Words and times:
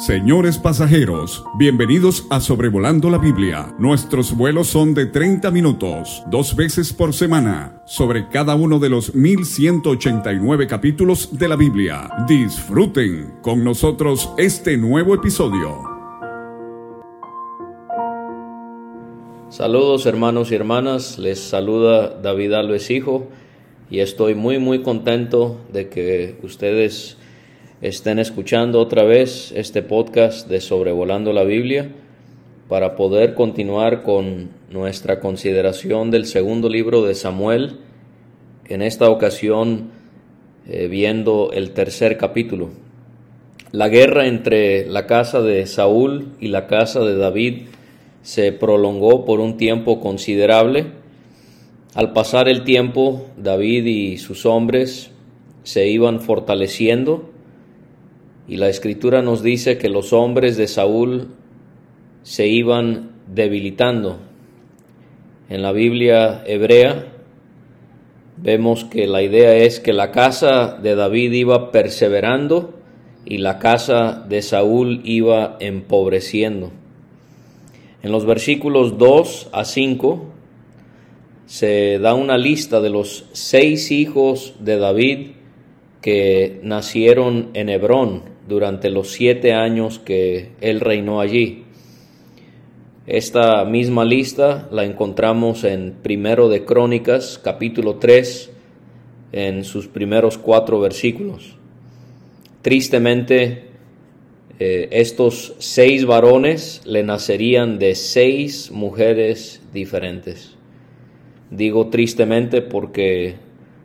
Señores 0.00 0.56
pasajeros, 0.56 1.44
bienvenidos 1.58 2.26
a 2.30 2.40
Sobrevolando 2.40 3.10
la 3.10 3.18
Biblia. 3.18 3.74
Nuestros 3.78 4.34
vuelos 4.34 4.68
son 4.68 4.94
de 4.94 5.04
30 5.04 5.50
minutos, 5.50 6.22
dos 6.30 6.56
veces 6.56 6.94
por 6.94 7.12
semana, 7.12 7.82
sobre 7.84 8.30
cada 8.30 8.54
uno 8.54 8.78
de 8.78 8.88
los 8.88 9.14
1189 9.14 10.66
capítulos 10.66 11.38
de 11.38 11.48
la 11.48 11.56
Biblia. 11.56 12.08
Disfruten 12.26 13.34
con 13.42 13.62
nosotros 13.62 14.32
este 14.38 14.78
nuevo 14.78 15.14
episodio. 15.14 15.82
Saludos 19.50 20.06
hermanos 20.06 20.50
y 20.50 20.54
hermanas, 20.54 21.18
les 21.18 21.40
saluda 21.40 22.08
David 22.22 22.54
Alves 22.54 22.90
Hijo 22.90 23.28
y 23.90 24.00
estoy 24.00 24.34
muy 24.34 24.58
muy 24.58 24.80
contento 24.80 25.58
de 25.70 25.90
que 25.90 26.38
ustedes 26.42 27.18
estén 27.82 28.18
escuchando 28.18 28.78
otra 28.78 29.04
vez 29.04 29.52
este 29.56 29.80
podcast 29.82 30.46
de 30.48 30.60
Sobrevolando 30.60 31.32
la 31.32 31.44
Biblia 31.44 31.90
para 32.68 32.94
poder 32.94 33.32
continuar 33.32 34.02
con 34.02 34.50
nuestra 34.70 35.18
consideración 35.18 36.10
del 36.10 36.26
segundo 36.26 36.68
libro 36.68 37.02
de 37.02 37.14
Samuel, 37.14 37.78
en 38.68 38.82
esta 38.82 39.08
ocasión 39.08 39.92
eh, 40.68 40.88
viendo 40.88 41.52
el 41.54 41.70
tercer 41.70 42.18
capítulo. 42.18 42.68
La 43.72 43.88
guerra 43.88 44.26
entre 44.26 44.86
la 44.86 45.06
casa 45.06 45.40
de 45.40 45.66
Saúl 45.66 46.32
y 46.38 46.48
la 46.48 46.66
casa 46.66 47.00
de 47.00 47.16
David 47.16 47.62
se 48.20 48.52
prolongó 48.52 49.24
por 49.24 49.40
un 49.40 49.56
tiempo 49.56 50.00
considerable. 50.00 50.84
Al 51.94 52.12
pasar 52.12 52.46
el 52.46 52.62
tiempo, 52.62 53.26
David 53.38 53.86
y 53.86 54.18
sus 54.18 54.44
hombres 54.44 55.12
se 55.62 55.88
iban 55.88 56.20
fortaleciendo 56.20 57.29
y 58.50 58.56
la 58.56 58.68
escritura 58.68 59.22
nos 59.22 59.44
dice 59.44 59.78
que 59.78 59.88
los 59.88 60.12
hombres 60.12 60.56
de 60.56 60.66
Saúl 60.66 61.28
se 62.24 62.48
iban 62.48 63.12
debilitando. 63.32 64.18
En 65.48 65.62
la 65.62 65.70
Biblia 65.70 66.42
hebrea 66.44 67.12
vemos 68.38 68.82
que 68.82 69.06
la 69.06 69.22
idea 69.22 69.54
es 69.54 69.78
que 69.78 69.92
la 69.92 70.10
casa 70.10 70.76
de 70.82 70.96
David 70.96 71.30
iba 71.30 71.70
perseverando 71.70 72.74
y 73.24 73.38
la 73.38 73.60
casa 73.60 74.26
de 74.28 74.42
Saúl 74.42 75.00
iba 75.04 75.56
empobreciendo. 75.60 76.72
En 78.02 78.10
los 78.10 78.26
versículos 78.26 78.98
2 78.98 79.50
a 79.52 79.64
5 79.64 80.24
se 81.46 82.00
da 82.00 82.14
una 82.14 82.36
lista 82.36 82.80
de 82.80 82.90
los 82.90 83.26
seis 83.32 83.92
hijos 83.92 84.54
de 84.58 84.76
David 84.76 85.28
que 86.00 86.60
nacieron 86.62 87.50
en 87.54 87.68
Hebrón, 87.68 88.22
durante 88.50 88.90
los 88.90 89.12
siete 89.12 89.54
años 89.54 89.98
que 89.98 90.50
él 90.60 90.80
reinó 90.80 91.20
allí. 91.20 91.64
Esta 93.06 93.64
misma 93.64 94.04
lista 94.04 94.68
la 94.70 94.84
encontramos 94.84 95.64
en 95.64 95.94
Primero 96.02 96.48
de 96.48 96.64
Crónicas, 96.64 97.40
capítulo 97.42 97.96
3, 97.96 98.50
en 99.32 99.64
sus 99.64 99.86
primeros 99.86 100.36
cuatro 100.36 100.80
versículos. 100.80 101.56
Tristemente, 102.60 103.68
eh, 104.58 104.88
estos 104.90 105.54
seis 105.58 106.04
varones 106.04 106.82
le 106.84 107.04
nacerían 107.04 107.78
de 107.78 107.94
seis 107.94 108.70
mujeres 108.72 109.62
diferentes. 109.72 110.56
Digo 111.50 111.88
tristemente 111.88 112.62
porque 112.62 113.36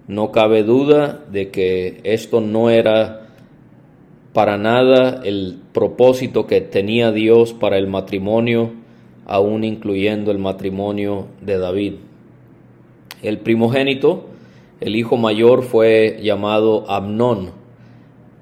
no 0.08 0.32
cabe 0.32 0.64
duda 0.64 1.24
de 1.32 1.50
que 1.50 2.00
esto 2.04 2.42
no 2.42 2.70
era 2.70 3.25
para 4.36 4.58
nada 4.58 5.22
el 5.24 5.62
propósito 5.72 6.46
que 6.46 6.60
tenía 6.60 7.14
Dios 7.14 7.54
para 7.54 7.78
el 7.78 7.88
matrimonio, 7.88 8.74
aún 9.26 9.64
incluyendo 9.64 10.30
el 10.30 10.40
matrimonio 10.40 11.28
de 11.40 11.58
David. 11.58 11.94
El 13.24 13.40
primogénito, 13.40 14.26
el 14.82 14.98
hijo 14.98 15.16
mayor, 15.16 15.64
fue 15.64 16.20
llamado 16.22 16.84
Amnón. 16.92 17.52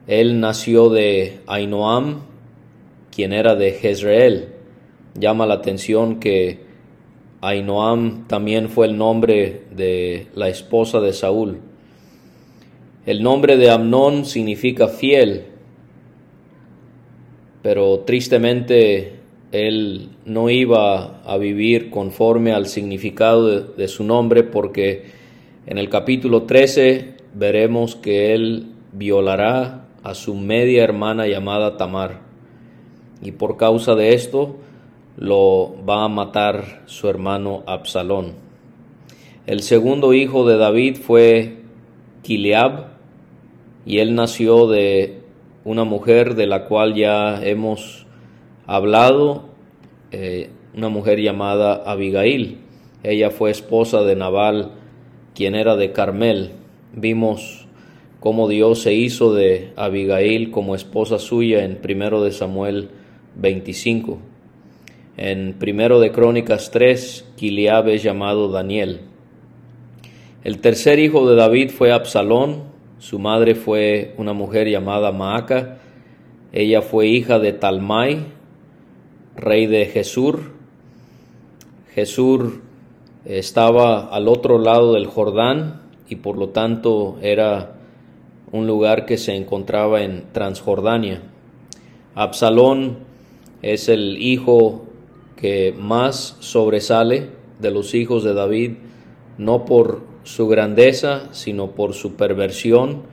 Él 0.07 0.39
nació 0.39 0.89
de 0.89 1.41
Ainoam, 1.45 2.21
quien 3.15 3.31
era 3.31 3.53
de 3.53 3.73
Jezreel. 3.73 4.47
Llama 5.13 5.45
la 5.45 5.53
atención 5.53 6.19
que 6.19 6.61
Ainoam 7.39 8.25
también 8.27 8.69
fue 8.69 8.87
el 8.87 8.97
nombre 8.97 9.65
de 9.69 10.25
la 10.33 10.49
esposa 10.49 10.99
de 11.01 11.13
Saúl. 11.13 11.59
El 13.05 13.21
nombre 13.21 13.57
de 13.57 13.69
Amnón 13.69 14.25
significa 14.25 14.87
fiel 14.87 15.52
pero 17.63 18.01
tristemente 18.01 19.13
él 19.53 20.09
no 20.25 20.49
iba 20.49 21.21
a 21.23 21.37
vivir 21.37 21.89
conforme 21.89 22.51
al 22.51 22.67
significado 22.67 23.61
de, 23.61 23.87
su 23.87 24.03
nombre 24.03 24.43
porque 24.43 25.05
en 25.65 25.77
el 25.77 25.89
capítulo 25.89 26.43
13 26.43 27.15
veremos 27.33 27.95
que 27.95 28.33
él 28.33 28.67
violará 28.91 29.87
a 30.03 30.13
su 30.13 30.35
media 30.35 30.83
hermana 30.83 31.25
llamada 31.25 31.77
Tamar 31.77 32.21
y 33.21 33.31
por 33.31 33.55
causa 33.55 33.95
de 33.95 34.13
esto 34.13 34.57
lo 35.15 35.73
va 35.87 36.03
a 36.03 36.09
matar 36.09 36.81
su 36.85 37.07
hermano 37.07 37.63
Absalón. 37.65 38.33
El 39.45 39.61
segundo 39.61 40.13
hijo 40.13 40.47
de 40.47 40.57
David 40.57 40.97
fue 40.97 41.59
Kileab 42.23 42.87
y 43.85 43.99
él 43.99 44.15
nació 44.15 44.67
de 44.67 45.22
una 45.65 45.83
mujer 45.83 46.35
de 46.35 46.47
la 46.47 46.65
cual 46.65 46.93
ya 46.93 47.43
hemos 47.43 48.05
hablado, 48.65 49.49
eh, 50.11 50.49
una 50.75 50.89
mujer 50.89 51.19
llamada 51.19 51.83
Abigail. 51.85 52.57
Ella 53.03 53.29
fue 53.29 53.51
esposa 53.51 54.03
de 54.03 54.15
Nabal, 54.15 54.71
quien 55.35 55.55
era 55.55 55.75
de 55.75 55.91
Carmel. 55.91 56.51
Vimos 56.93 57.67
cómo 58.19 58.47
Dios 58.47 58.81
se 58.81 58.93
hizo 58.93 59.33
de 59.33 59.71
Abigail 59.75 60.51
como 60.51 60.75
esposa 60.75 61.19
suya 61.19 61.63
en 61.63 61.77
primero 61.77 62.23
de 62.23 62.31
Samuel 62.31 62.89
25. 63.35 64.19
En 65.17 65.53
primero 65.59 65.99
de 65.99 66.11
Crónicas 66.11 66.71
3, 66.71 67.33
Kiliab 67.35 67.89
es 67.89 68.03
llamado 68.03 68.49
Daniel. 68.49 69.01
El 70.43 70.59
tercer 70.59 70.99
hijo 70.99 71.29
de 71.29 71.35
David 71.35 71.69
fue 71.69 71.91
Absalón, 71.91 72.72
su 73.03 73.19
madre 73.19 73.53
fue 73.53 74.15
una 74.17 74.31
mujer 74.31 74.69
llamada 74.69 75.11
Maaca. 75.11 75.79
Ella 76.53 76.81
fue 76.81 77.07
hija 77.07 77.37
de 77.37 77.51
Talmai, 77.51 78.27
rey 79.35 79.67
de 79.67 79.87
Jesur. 79.87 80.53
Jesur 81.93 82.61
estaba 83.25 84.07
al 84.07 84.29
otro 84.29 84.57
lado 84.57 84.93
del 84.93 85.07
Jordán 85.07 85.81
y 86.07 86.15
por 86.15 86.37
lo 86.37 86.51
tanto 86.51 87.17
era 87.21 87.75
un 88.53 88.67
lugar 88.67 89.05
que 89.05 89.17
se 89.17 89.35
encontraba 89.35 90.01
en 90.01 90.23
Transjordania. 90.31 91.23
Absalón 92.15 92.99
es 93.61 93.89
el 93.89 94.15
hijo 94.21 94.85
que 95.35 95.75
más 95.77 96.37
sobresale 96.39 97.31
de 97.59 97.69
los 97.69 97.95
hijos 97.95 98.23
de 98.23 98.33
David, 98.33 98.75
no 99.37 99.65
por 99.65 100.12
su 100.23 100.47
grandeza, 100.47 101.27
sino 101.31 101.71
por 101.71 101.93
su 101.93 102.15
perversión, 102.15 103.03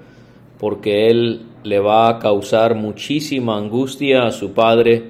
porque 0.59 1.09
él 1.09 1.43
le 1.63 1.81
va 1.81 2.09
a 2.09 2.19
causar 2.19 2.75
muchísima 2.75 3.57
angustia 3.57 4.27
a 4.27 4.33
su 4.33 4.53
padre, 4.53 5.05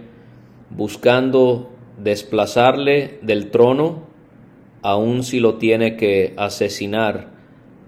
buscando 0.70 1.70
desplazarle 1.98 3.18
del 3.22 3.50
trono, 3.50 4.08
aun 4.82 5.22
si 5.22 5.40
lo 5.40 5.54
tiene 5.54 5.96
que 5.96 6.34
asesinar 6.36 7.28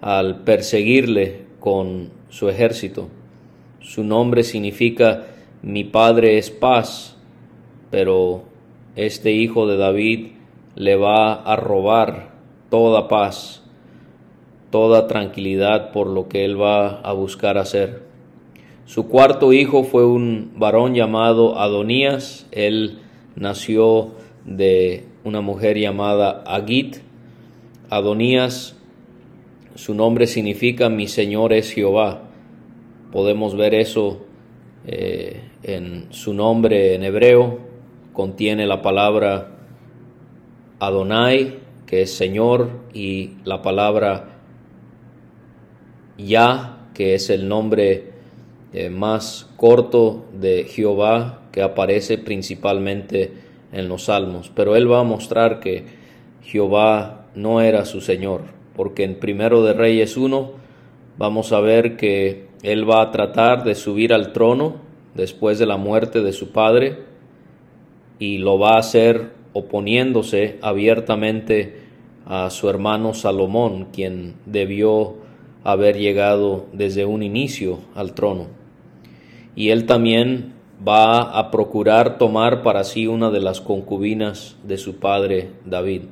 al 0.00 0.42
perseguirle 0.42 1.46
con 1.60 2.10
su 2.28 2.48
ejército. 2.48 3.08
Su 3.80 4.04
nombre 4.04 4.42
significa 4.42 5.26
mi 5.62 5.84
padre 5.84 6.38
es 6.38 6.50
paz, 6.50 7.16
pero 7.90 8.44
este 8.96 9.32
hijo 9.32 9.66
de 9.66 9.76
David 9.76 10.32
le 10.74 10.96
va 10.96 11.34
a 11.34 11.56
robar 11.56 12.32
toda 12.68 13.08
paz 13.08 13.61
toda 14.72 15.06
tranquilidad 15.06 15.92
por 15.92 16.08
lo 16.08 16.28
que 16.28 16.44
él 16.44 16.60
va 16.60 16.98
a 17.02 17.12
buscar 17.12 17.58
hacer. 17.58 18.02
Su 18.86 19.06
cuarto 19.06 19.52
hijo 19.52 19.84
fue 19.84 20.04
un 20.04 20.54
varón 20.56 20.94
llamado 20.94 21.60
Adonías. 21.60 22.48
Él 22.50 22.98
nació 23.36 24.12
de 24.44 25.04
una 25.24 25.42
mujer 25.42 25.78
llamada 25.78 26.42
Agit. 26.46 26.96
Adonías, 27.90 28.76
su 29.74 29.94
nombre 29.94 30.26
significa 30.26 30.88
mi 30.88 31.06
Señor 31.06 31.52
es 31.52 31.70
Jehová. 31.72 32.22
Podemos 33.12 33.54
ver 33.54 33.74
eso 33.74 34.24
eh, 34.86 35.42
en 35.62 36.06
su 36.10 36.32
nombre 36.32 36.94
en 36.94 37.04
hebreo. 37.04 37.58
Contiene 38.14 38.66
la 38.66 38.80
palabra 38.80 39.52
Adonai, 40.80 41.58
que 41.86 42.02
es 42.02 42.14
Señor, 42.14 42.70
y 42.94 43.32
la 43.44 43.60
palabra 43.60 44.31
ya, 46.18 46.88
que 46.94 47.14
es 47.14 47.30
el 47.30 47.48
nombre 47.48 48.12
eh, 48.72 48.90
más 48.90 49.48
corto 49.56 50.24
de 50.32 50.64
Jehová, 50.64 51.40
que 51.52 51.62
aparece 51.62 52.18
principalmente 52.18 53.32
en 53.72 53.88
los 53.88 54.04
salmos, 54.04 54.50
pero 54.54 54.76
él 54.76 54.90
va 54.90 55.00
a 55.00 55.04
mostrar 55.04 55.60
que 55.60 55.84
Jehová 56.42 57.26
no 57.34 57.60
era 57.60 57.84
su 57.84 58.00
Señor, 58.00 58.42
porque 58.74 59.04
en 59.04 59.18
Primero 59.18 59.62
de 59.62 59.72
Reyes 59.72 60.16
1 60.16 60.52
vamos 61.18 61.52
a 61.52 61.60
ver 61.60 61.96
que 61.96 62.46
él 62.62 62.88
va 62.88 63.02
a 63.02 63.10
tratar 63.10 63.64
de 63.64 63.74
subir 63.74 64.12
al 64.12 64.32
trono 64.32 64.76
después 65.14 65.58
de 65.58 65.66
la 65.66 65.76
muerte 65.76 66.22
de 66.22 66.32
su 66.32 66.52
padre 66.52 66.98
y 68.18 68.38
lo 68.38 68.58
va 68.58 68.74
a 68.74 68.78
hacer 68.78 69.30
oponiéndose 69.52 70.58
abiertamente 70.62 71.80
a 72.24 72.50
su 72.50 72.68
hermano 72.70 73.14
Salomón, 73.14 73.88
quien 73.92 74.34
debió 74.46 75.16
haber 75.64 75.96
llegado 75.98 76.66
desde 76.72 77.04
un 77.04 77.22
inicio 77.22 77.80
al 77.94 78.14
trono. 78.14 78.48
Y 79.54 79.70
él 79.70 79.86
también 79.86 80.52
va 80.86 81.38
a 81.38 81.50
procurar 81.50 82.18
tomar 82.18 82.62
para 82.62 82.84
sí 82.84 83.06
una 83.06 83.30
de 83.30 83.40
las 83.40 83.60
concubinas 83.60 84.56
de 84.64 84.78
su 84.78 84.96
padre 84.96 85.50
David. 85.64 86.02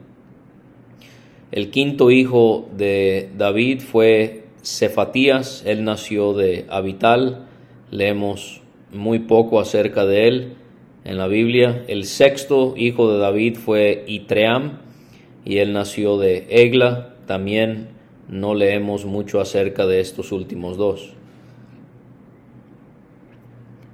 El 1.51 1.71
quinto 1.71 2.11
hijo 2.11 2.69
de 2.77 3.31
David 3.37 3.81
fue 3.81 4.45
Cefatías, 4.63 5.65
él 5.67 5.85
nació 5.85 6.33
de 6.33 6.67
Abital, 6.69 7.47
leemos 7.91 8.61
muy 8.93 9.21
poco 9.21 9.59
acerca 9.59 10.07
de 10.07 10.29
él 10.29 10.53
en 11.05 11.19
la 11.19 11.27
Biblia. 11.27 11.83
El 11.89 12.05
sexto 12.05 12.75
hijo 12.77 13.13
de 13.13 13.19
David 13.19 13.57
fue 13.57 14.05
Itream, 14.07 14.79
y 15.45 15.59
él 15.59 15.73
nació 15.73 16.19
de 16.19 16.47
Egla, 16.51 17.15
también 17.27 17.89
no 18.31 18.55
leemos 18.55 19.05
mucho 19.05 19.41
acerca 19.41 19.87
de 19.87 20.01
estos 20.01 20.31
últimos 20.31 20.77
dos. 20.77 21.15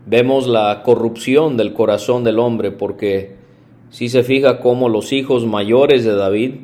Vemos 0.05 0.47
la 0.47 0.83
corrupción 0.85 1.57
del 1.57 1.73
corazón 1.73 2.23
del 2.23 2.39
hombre 2.39 2.71
porque 2.71 3.35
si 3.91 4.09
se 4.09 4.23
fija 4.23 4.61
cómo 4.61 4.89
los 4.89 5.13
hijos 5.13 5.47
mayores 5.47 6.05
de 6.05 6.15
David, 6.15 6.55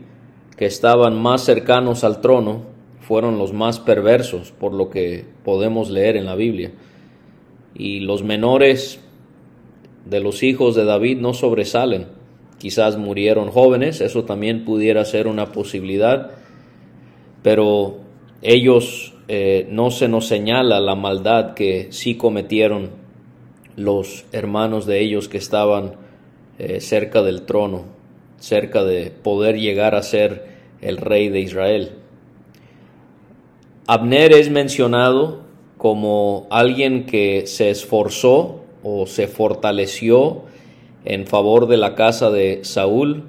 que 0.57 0.67
estaban 0.67 1.21
más 1.21 1.45
cercanos 1.45 2.05
al 2.05 2.21
trono, 2.21 2.63
fueron 3.01 3.39
los 3.39 3.53
más 3.53 3.81
perversos, 3.81 4.53
por 4.53 4.75
lo 4.75 4.91
que 4.91 5.25
podemos 5.45 5.91
leer 5.91 6.17
en 6.17 6.27
la 6.27 6.35
Biblia. 6.37 6.73
Y 7.75 8.01
los 8.01 8.23
menores 8.23 9.01
de 10.05 10.21
los 10.21 10.43
hijos 10.43 10.75
de 10.75 10.85
David 10.85 11.19
no 11.19 11.33
sobresalen. 11.33 12.07
Quizás 12.59 12.99
murieron 12.99 13.51
jóvenes, 13.51 14.01
eso 14.03 14.25
también 14.25 14.65
pudiera 14.65 15.05
ser 15.05 15.27
una 15.27 15.53
posibilidad, 15.53 16.42
pero 17.43 17.99
ellos 18.43 19.15
eh, 19.29 19.67
no 19.71 19.91
se 19.91 20.09
nos 20.09 20.27
señala 20.27 20.81
la 20.81 20.95
maldad 20.95 21.55
que 21.55 21.89
sí 21.91 22.17
cometieron 22.17 22.91
los 23.77 24.25
hermanos 24.33 24.87
de 24.87 25.01
ellos 25.01 25.29
que 25.29 25.39
estaban 25.39 25.95
eh, 26.59 26.81
cerca 26.81 27.23
del 27.23 27.43
trono, 27.43 27.85
cerca 28.39 28.85
de 28.85 29.11
poder 29.11 29.59
llegar 29.59 29.95
a 29.95 30.03
ser 30.03 30.47
el 30.81 30.97
rey 30.97 31.29
de 31.29 31.41
Israel. 31.41 31.93
Abner 33.87 34.33
es 34.33 34.51
mencionado 34.51 35.43
como 35.79 36.47
alguien 36.51 37.07
que 37.07 37.47
se 37.47 37.71
esforzó 37.71 38.63
o 38.83 39.07
se 39.07 39.27
fortaleció 39.27 40.43
en 41.05 41.27
favor 41.27 41.67
de 41.67 41.77
la 41.77 41.95
casa 41.95 42.31
de 42.31 42.61
Saúl. 42.63 43.25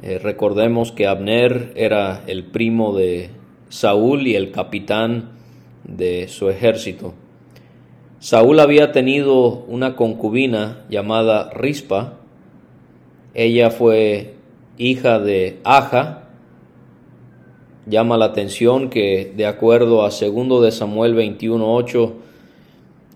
Eh, 0.00 0.20
recordemos 0.20 0.92
que 0.92 1.08
Abner 1.08 1.72
era 1.74 2.22
el 2.28 2.44
primo 2.44 2.96
de 2.96 3.30
Saúl 3.68 4.28
y 4.28 4.36
el 4.36 4.52
capitán 4.52 5.30
de 5.84 6.28
su 6.28 6.48
ejército. 6.50 7.14
Saúl 8.20 8.60
había 8.60 8.92
tenido 8.92 9.64
una 9.66 9.96
concubina 9.96 10.84
llamada 10.88 11.50
Rispa. 11.50 12.18
Ella 13.34 13.70
fue 13.70 14.34
hija 14.76 15.18
de 15.18 15.58
Aja. 15.64 16.28
Llama 17.86 18.18
la 18.18 18.26
atención 18.26 18.90
que 18.90 19.32
de 19.36 19.46
acuerdo 19.46 20.04
a 20.04 20.10
2 20.10 20.62
de 20.62 20.70
Samuel 20.70 21.14
21:8 21.14 22.12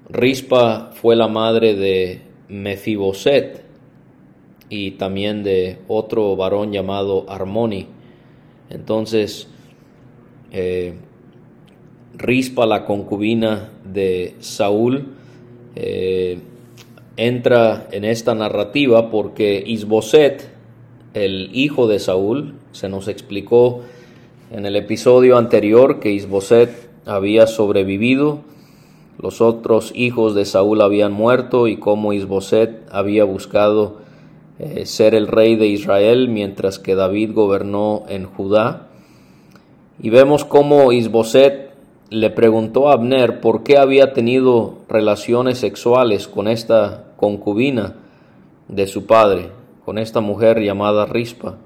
Rispa 0.08 0.90
fue 0.94 1.14
la 1.14 1.28
madre 1.28 1.74
de 1.74 2.22
Mefiboset 2.48 3.62
y 4.72 4.92
también 4.92 5.42
de 5.42 5.76
otro 5.86 6.34
varón 6.34 6.72
llamado 6.72 7.26
Armoni. 7.28 7.88
Entonces, 8.70 9.46
eh, 10.50 10.94
Rispa, 12.14 12.64
la 12.64 12.86
concubina 12.86 13.68
de 13.84 14.34
Saúl, 14.40 15.08
eh, 15.76 16.38
entra 17.18 17.86
en 17.92 18.06
esta 18.06 18.34
narrativa 18.34 19.10
porque 19.10 19.62
Isboset, 19.66 20.48
el 21.12 21.50
hijo 21.52 21.86
de 21.86 21.98
Saúl, 21.98 22.54
se 22.72 22.88
nos 22.88 23.08
explicó 23.08 23.82
en 24.50 24.64
el 24.64 24.76
episodio 24.76 25.36
anterior 25.36 26.00
que 26.00 26.12
Isboset 26.12 26.70
había 27.04 27.46
sobrevivido 27.46 28.40
los 29.18 29.42
otros 29.42 29.92
hijos 29.94 30.34
de 30.34 30.46
Saúl 30.46 30.80
habían 30.80 31.12
muerto 31.12 31.68
y 31.68 31.76
como 31.76 32.14
Isboset 32.14 32.88
había 32.90 33.24
buscado 33.24 34.00
eh, 34.58 34.86
ser 34.86 35.14
el 35.14 35.26
rey 35.26 35.56
de 35.56 35.66
Israel 35.66 36.28
mientras 36.28 36.78
que 36.78 36.94
David 36.94 37.32
gobernó 37.32 38.04
en 38.08 38.26
Judá. 38.26 38.88
Y 40.00 40.10
vemos 40.10 40.44
cómo 40.44 40.92
Isboset 40.92 41.72
le 42.10 42.30
preguntó 42.30 42.88
a 42.88 42.94
Abner 42.94 43.40
por 43.40 43.62
qué 43.62 43.78
había 43.78 44.12
tenido 44.12 44.78
relaciones 44.88 45.58
sexuales 45.58 46.28
con 46.28 46.46
esta 46.46 47.04
concubina 47.16 47.96
de 48.68 48.86
su 48.86 49.06
padre, 49.06 49.50
con 49.84 49.98
esta 49.98 50.20
mujer 50.20 50.60
llamada 50.60 51.06
Rispa. 51.06 51.56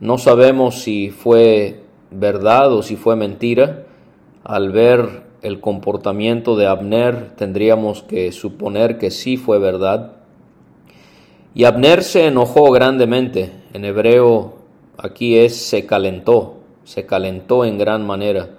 No 0.00 0.16
sabemos 0.16 0.76
si 0.76 1.10
fue 1.10 1.82
verdad 2.10 2.72
o 2.72 2.82
si 2.82 2.96
fue 2.96 3.16
mentira. 3.16 3.84
Al 4.42 4.72
ver 4.72 5.24
el 5.42 5.60
comportamiento 5.60 6.56
de 6.56 6.66
Abner 6.66 7.36
tendríamos 7.36 8.02
que 8.02 8.32
suponer 8.32 8.96
que 8.96 9.10
sí 9.10 9.36
fue 9.36 9.58
verdad. 9.58 10.12
Y 11.54 11.64
Abner 11.64 12.04
se 12.04 12.26
enojó 12.26 12.70
grandemente. 12.70 13.50
En 13.72 13.84
hebreo 13.84 14.54
aquí 14.96 15.36
es 15.36 15.56
se 15.56 15.86
calentó, 15.86 16.56
se 16.84 17.06
calentó 17.06 17.64
en 17.64 17.78
gran 17.78 18.06
manera. 18.06 18.50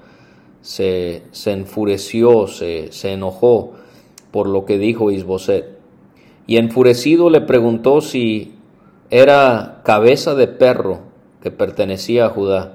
Se, 0.61 1.23
se 1.31 1.51
enfureció, 1.51 2.47
se, 2.47 2.91
se 2.91 3.13
enojó 3.13 3.73
por 4.31 4.47
lo 4.47 4.65
que 4.65 4.77
dijo 4.77 5.11
Isboset. 5.11 5.77
Y 6.47 6.57
enfurecido 6.57 7.29
le 7.29 7.41
preguntó 7.41 8.01
si 8.01 8.55
era 9.09 9.81
cabeza 9.83 10.35
de 10.35 10.47
perro 10.47 10.99
que 11.41 11.51
pertenecía 11.51 12.25
a 12.25 12.29
Judá. 12.29 12.73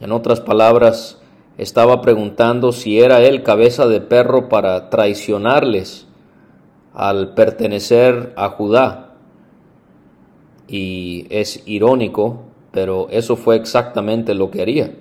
En 0.00 0.12
otras 0.12 0.40
palabras, 0.40 1.18
estaba 1.58 2.00
preguntando 2.00 2.72
si 2.72 3.00
era 3.00 3.20
él 3.20 3.42
cabeza 3.42 3.86
de 3.86 4.00
perro 4.00 4.48
para 4.48 4.88
traicionarles 4.88 6.06
al 6.94 7.34
pertenecer 7.34 8.32
a 8.36 8.48
Judá. 8.48 9.09
Y 10.70 11.26
es 11.30 11.62
irónico, 11.66 12.44
pero 12.70 13.08
eso 13.10 13.34
fue 13.34 13.56
exactamente 13.56 14.34
lo 14.34 14.50
que 14.50 14.62
haría. 14.62 14.94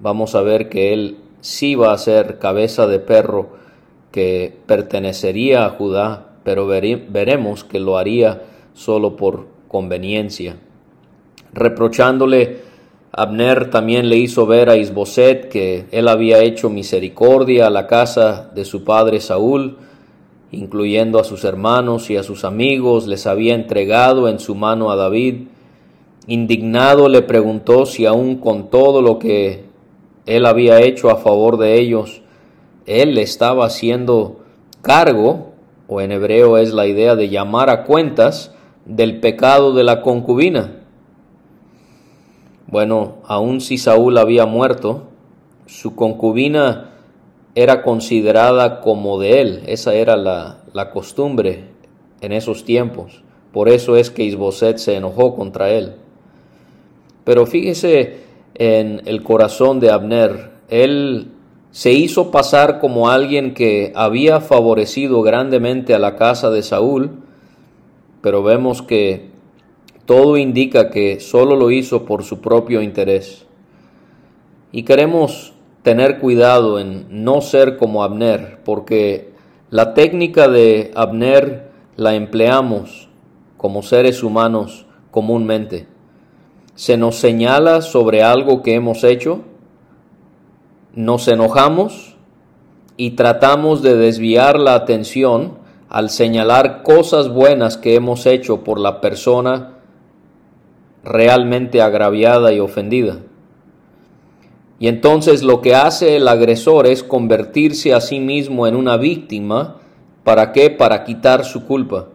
Vamos 0.00 0.34
a 0.34 0.42
ver 0.42 0.68
que 0.68 0.92
él 0.92 1.18
sí 1.40 1.76
va 1.76 1.92
a 1.92 1.98
ser 1.98 2.38
cabeza 2.40 2.88
de 2.88 2.98
perro 2.98 3.50
que 4.10 4.58
pertenecería 4.66 5.64
a 5.64 5.70
Judá, 5.70 6.38
pero 6.42 6.66
veremos 6.66 7.62
que 7.62 7.78
lo 7.78 7.98
haría 7.98 8.42
solo 8.74 9.16
por 9.16 9.46
conveniencia. 9.68 10.56
Reprochándole 11.52 12.62
Abner 13.12 13.70
también 13.70 14.10
le 14.10 14.16
hizo 14.16 14.46
ver 14.46 14.68
a 14.68 14.76
Isboset 14.76 15.48
que 15.48 15.86
él 15.90 16.08
había 16.08 16.40
hecho 16.40 16.68
misericordia 16.68 17.66
a 17.66 17.70
la 17.70 17.86
casa 17.86 18.50
de 18.54 18.64
su 18.64 18.84
padre 18.84 19.20
Saúl, 19.20 19.78
incluyendo 20.56 21.20
a 21.20 21.24
sus 21.24 21.44
hermanos 21.44 22.10
y 22.10 22.16
a 22.16 22.22
sus 22.22 22.44
amigos, 22.44 23.06
les 23.06 23.26
había 23.26 23.54
entregado 23.54 24.28
en 24.28 24.38
su 24.38 24.54
mano 24.54 24.90
a 24.90 24.96
David. 24.96 25.48
Indignado 26.26 27.08
le 27.08 27.22
preguntó 27.22 27.86
si 27.86 28.06
aún 28.06 28.36
con 28.36 28.70
todo 28.70 29.02
lo 29.02 29.18
que 29.18 29.64
él 30.24 30.46
había 30.46 30.80
hecho 30.80 31.10
a 31.10 31.16
favor 31.16 31.58
de 31.58 31.78
ellos, 31.78 32.22
él 32.86 33.18
estaba 33.18 33.66
haciendo 33.66 34.40
cargo, 34.80 35.52
o 35.88 36.00
en 36.00 36.10
hebreo 36.10 36.56
es 36.56 36.72
la 36.72 36.86
idea 36.86 37.14
de 37.14 37.28
llamar 37.28 37.70
a 37.70 37.84
cuentas, 37.84 38.52
del 38.86 39.20
pecado 39.20 39.74
de 39.74 39.84
la 39.84 40.00
concubina. 40.00 40.80
Bueno, 42.66 43.16
aun 43.26 43.60
si 43.60 43.78
Saúl 43.78 44.16
había 44.18 44.46
muerto, 44.46 45.04
su 45.66 45.94
concubina 45.94 46.95
era 47.56 47.82
considerada 47.82 48.80
como 48.82 49.18
de 49.18 49.40
él. 49.40 49.62
Esa 49.66 49.94
era 49.94 50.16
la, 50.16 50.58
la 50.74 50.90
costumbre 50.90 51.64
en 52.20 52.32
esos 52.32 52.64
tiempos. 52.64 53.22
Por 53.50 53.70
eso 53.70 53.96
es 53.96 54.10
que 54.10 54.24
Isboset 54.24 54.76
se 54.76 54.94
enojó 54.94 55.34
contra 55.34 55.70
él. 55.70 55.94
Pero 57.24 57.46
fíjese 57.46 58.18
en 58.54 59.00
el 59.06 59.22
corazón 59.22 59.80
de 59.80 59.90
Abner. 59.90 60.50
Él 60.68 61.28
se 61.70 61.92
hizo 61.92 62.30
pasar 62.30 62.78
como 62.78 63.08
alguien 63.08 63.54
que 63.54 63.90
había 63.94 64.40
favorecido 64.40 65.22
grandemente 65.22 65.94
a 65.94 65.98
la 65.98 66.16
casa 66.16 66.50
de 66.50 66.62
Saúl, 66.62 67.22
pero 68.20 68.42
vemos 68.42 68.82
que 68.82 69.30
todo 70.04 70.36
indica 70.36 70.90
que 70.90 71.20
solo 71.20 71.56
lo 71.56 71.70
hizo 71.70 72.04
por 72.04 72.22
su 72.22 72.42
propio 72.42 72.82
interés. 72.82 73.46
Y 74.72 74.82
queremos 74.82 75.55
tener 75.86 76.18
cuidado 76.18 76.80
en 76.80 77.06
no 77.22 77.40
ser 77.40 77.76
como 77.76 78.02
Abner, 78.02 78.58
porque 78.64 79.30
la 79.70 79.94
técnica 79.94 80.48
de 80.48 80.90
Abner 80.96 81.70
la 81.94 82.16
empleamos 82.16 83.08
como 83.56 83.84
seres 83.84 84.24
humanos 84.24 84.86
comúnmente. 85.12 85.86
Se 86.74 86.96
nos 86.96 87.20
señala 87.20 87.82
sobre 87.82 88.24
algo 88.24 88.64
que 88.64 88.74
hemos 88.74 89.04
hecho, 89.04 89.42
nos 90.92 91.28
enojamos 91.28 92.16
y 92.96 93.12
tratamos 93.12 93.80
de 93.80 93.94
desviar 93.94 94.58
la 94.58 94.74
atención 94.74 95.58
al 95.88 96.10
señalar 96.10 96.82
cosas 96.82 97.28
buenas 97.28 97.76
que 97.76 97.94
hemos 97.94 98.26
hecho 98.26 98.64
por 98.64 98.80
la 98.80 99.00
persona 99.00 99.74
realmente 101.04 101.80
agraviada 101.80 102.52
y 102.52 102.58
ofendida. 102.58 103.18
Y 104.78 104.88
entonces 104.88 105.42
lo 105.42 105.62
que 105.62 105.74
hace 105.74 106.16
el 106.16 106.28
agresor 106.28 106.86
es 106.86 107.02
convertirse 107.02 107.94
a 107.94 108.00
sí 108.00 108.20
mismo 108.20 108.66
en 108.66 108.76
una 108.76 108.96
víctima. 108.96 109.76
¿Para 110.22 110.52
qué? 110.52 110.70
Para 110.70 111.04
quitar 111.04 111.44
su 111.44 111.64
culpa. 111.64 112.08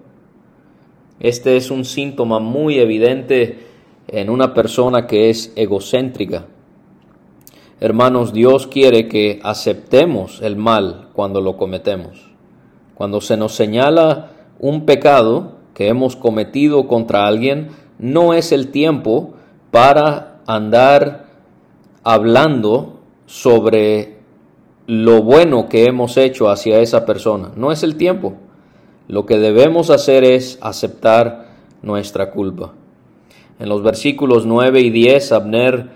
Este 1.19 1.57
es 1.57 1.71
un 1.71 1.85
síntoma 1.85 2.39
muy 2.39 2.79
evidente 2.79 3.59
en 4.07 4.29
una 4.29 4.53
persona 4.53 5.07
que 5.07 5.29
es 5.29 5.53
egocéntrica. 5.55 6.45
Hermanos, 7.79 8.31
Dios 8.33 8.67
quiere 8.67 9.07
que 9.07 9.39
aceptemos 9.43 10.41
el 10.41 10.55
mal 10.55 11.09
cuando 11.13 11.41
lo 11.41 11.57
cometemos. 11.57 12.31
Cuando 12.93 13.21
se 13.21 13.37
nos 13.37 13.53
señala 13.53 14.33
un 14.59 14.85
pecado 14.85 15.53
que 15.73 15.87
hemos 15.87 16.15
cometido 16.15 16.87
contra 16.87 17.25
alguien, 17.25 17.69
no 17.97 18.35
es 18.35 18.51
el 18.51 18.69
tiempo 18.69 19.33
para 19.71 20.41
andar 20.45 21.20
hablando 22.03 22.99
sobre 23.25 24.17
lo 24.87 25.21
bueno 25.21 25.69
que 25.69 25.85
hemos 25.85 26.17
hecho 26.17 26.49
hacia 26.49 26.79
esa 26.79 27.05
persona. 27.05 27.51
No 27.55 27.71
es 27.71 27.83
el 27.83 27.95
tiempo. 27.95 28.33
Lo 29.07 29.25
que 29.25 29.37
debemos 29.37 29.89
hacer 29.89 30.23
es 30.23 30.57
aceptar 30.61 31.49
nuestra 31.81 32.31
culpa. 32.31 32.73
En 33.59 33.69
los 33.69 33.83
versículos 33.83 34.45
9 34.45 34.81
y 34.81 34.89
10, 34.89 35.31
Abner 35.31 35.89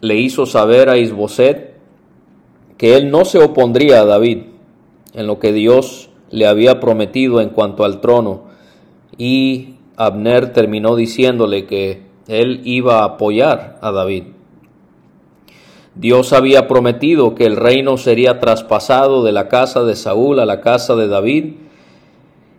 le 0.00 0.16
hizo 0.16 0.46
saber 0.46 0.88
a 0.88 0.96
Isboset 0.98 1.74
que 2.76 2.96
él 2.96 3.10
no 3.10 3.24
se 3.24 3.42
opondría 3.42 4.00
a 4.00 4.04
David 4.04 4.42
en 5.14 5.26
lo 5.26 5.38
que 5.38 5.52
Dios 5.52 6.10
le 6.30 6.46
había 6.46 6.80
prometido 6.80 7.40
en 7.40 7.48
cuanto 7.48 7.84
al 7.84 8.00
trono 8.00 8.44
y 9.16 9.76
Abner 9.96 10.52
terminó 10.52 10.94
diciéndole 10.94 11.66
que 11.66 12.02
él 12.28 12.60
iba 12.64 13.00
a 13.00 13.04
apoyar 13.04 13.78
a 13.80 13.90
David. 13.92 14.35
Dios 15.96 16.32
había 16.32 16.68
prometido 16.68 17.34
que 17.34 17.46
el 17.46 17.56
reino 17.56 17.96
sería 17.96 18.38
traspasado 18.38 19.24
de 19.24 19.32
la 19.32 19.48
casa 19.48 19.82
de 19.84 19.96
Saúl 19.96 20.40
a 20.40 20.46
la 20.46 20.60
casa 20.60 20.94
de 20.94 21.08
David 21.08 21.54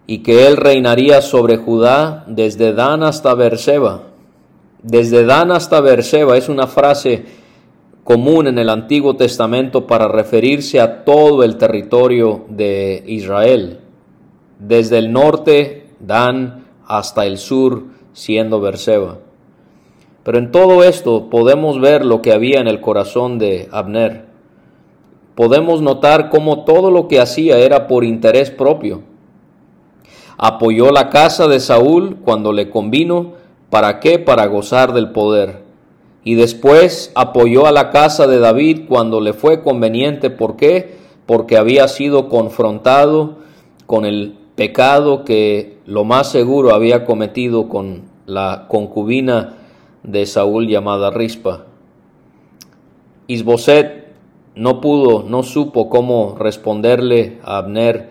y 0.08 0.20
que 0.20 0.48
él 0.48 0.58
reinaría 0.58 1.22
sobre 1.22 1.58
Judá 1.58 2.24
desde 2.28 2.74
Dan 2.74 3.04
hasta 3.04 3.34
Berseba 3.36 4.08
desde 4.82 5.26
Dan 5.26 5.52
hasta 5.52 5.82
Berseba 5.82 6.38
es 6.38 6.50
una 6.50 6.68
frase 6.68 7.26
común 8.04 8.48
en 8.48 8.58
el 8.58 8.70
Antiguo 8.70 9.16
Testamento 9.16 9.86
para 9.86 10.08
referirse 10.08 10.80
a 10.80 11.04
todo 11.04 11.44
el 11.44 11.58
territorio 11.58 12.46
de 12.48 13.04
Israel, 13.06 13.80
desde 14.60 15.00
el 15.00 15.12
norte, 15.12 15.88
Dan, 16.00 16.68
hasta 16.86 17.26
el 17.26 17.38
sur, 17.38 17.84
siendo 18.14 18.62
Berseba. 18.62 19.18
Pero 20.28 20.40
en 20.40 20.52
todo 20.52 20.84
esto 20.84 21.30
podemos 21.30 21.80
ver 21.80 22.04
lo 22.04 22.22
que 22.22 22.34
había 22.34 22.60
en 22.60 22.68
el 22.68 22.82
corazón 22.82 23.40
de 23.40 23.70
Abner. 23.72 24.26
Podemos 25.36 25.82
notar 25.82 26.30
cómo 26.30 26.66
todo 26.66 26.92
lo 26.92 27.08
que 27.08 27.22
hacía 27.22 27.60
era 27.60 27.88
por 27.88 28.04
interés 28.04 28.52
propio. 28.52 29.04
Apoyó 30.38 30.92
la 30.92 31.08
casa 31.08 31.48
de 31.48 31.62
Saúl 31.62 32.18
cuando 32.26 32.52
le 32.52 32.70
convino, 32.70 33.36
¿Para 33.70 34.02
qué? 34.02 34.20
Para 34.20 34.48
gozar 34.48 34.92
del 34.92 35.12
poder. 35.12 35.64
Y 36.26 36.36
después 36.36 37.14
apoyó 37.16 37.66
a 37.66 37.72
la 37.72 37.90
casa 37.90 38.28
de 38.28 38.40
David 38.40 38.82
cuando 38.90 39.22
le 39.22 39.32
fue 39.32 39.64
conveniente. 39.64 40.30
¿Por 40.30 40.58
qué? 40.58 40.98
Porque 41.26 41.56
había 41.56 41.88
sido 41.88 42.28
confrontado 42.28 43.38
con 43.86 44.04
el 44.04 44.36
pecado 44.56 45.24
que 45.24 45.78
lo 45.86 46.04
más 46.04 46.30
seguro 46.30 46.74
había 46.74 47.06
cometido 47.06 47.70
con 47.70 48.10
la 48.26 48.66
concubina 48.68 49.57
de 50.08 50.26
Saúl 50.26 50.68
llamada 50.68 51.12
Rispa. 51.12 51.66
Isboset 53.28 54.08
no 54.56 54.82
pudo, 54.82 55.24
no 55.24 55.44
supo 55.44 55.90
cómo 55.90 56.36
responderle 56.40 57.38
a 57.44 57.58
Abner 57.58 58.10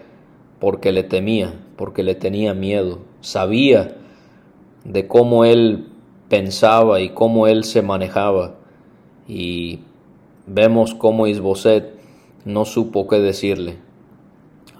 porque 0.60 0.92
le 0.92 1.02
temía, 1.02 1.54
porque 1.76 2.02
le 2.02 2.14
tenía 2.14 2.54
miedo. 2.54 2.98
Sabía 3.22 3.96
de 4.84 5.08
cómo 5.08 5.44
él 5.44 5.86
pensaba 6.28 7.00
y 7.00 7.08
cómo 7.08 7.46
él 7.48 7.64
se 7.64 7.80
manejaba. 7.80 8.56
Y 9.26 9.80
vemos 10.46 10.94
cómo 10.94 11.26
Isboset 11.26 11.94
no 12.44 12.66
supo 12.66 13.08
qué 13.08 13.20
decirle. 13.20 13.78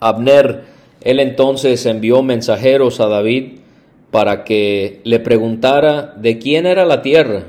Abner, 0.00 0.64
él 1.00 1.18
entonces 1.18 1.87
envió 1.87 2.23
mensajeros 2.23 3.00
a 3.00 3.08
David 3.08 3.61
para 4.10 4.44
que 4.44 5.00
le 5.04 5.20
preguntara 5.20 6.14
de 6.16 6.38
quién 6.38 6.66
era 6.66 6.84
la 6.84 7.02
tierra 7.02 7.44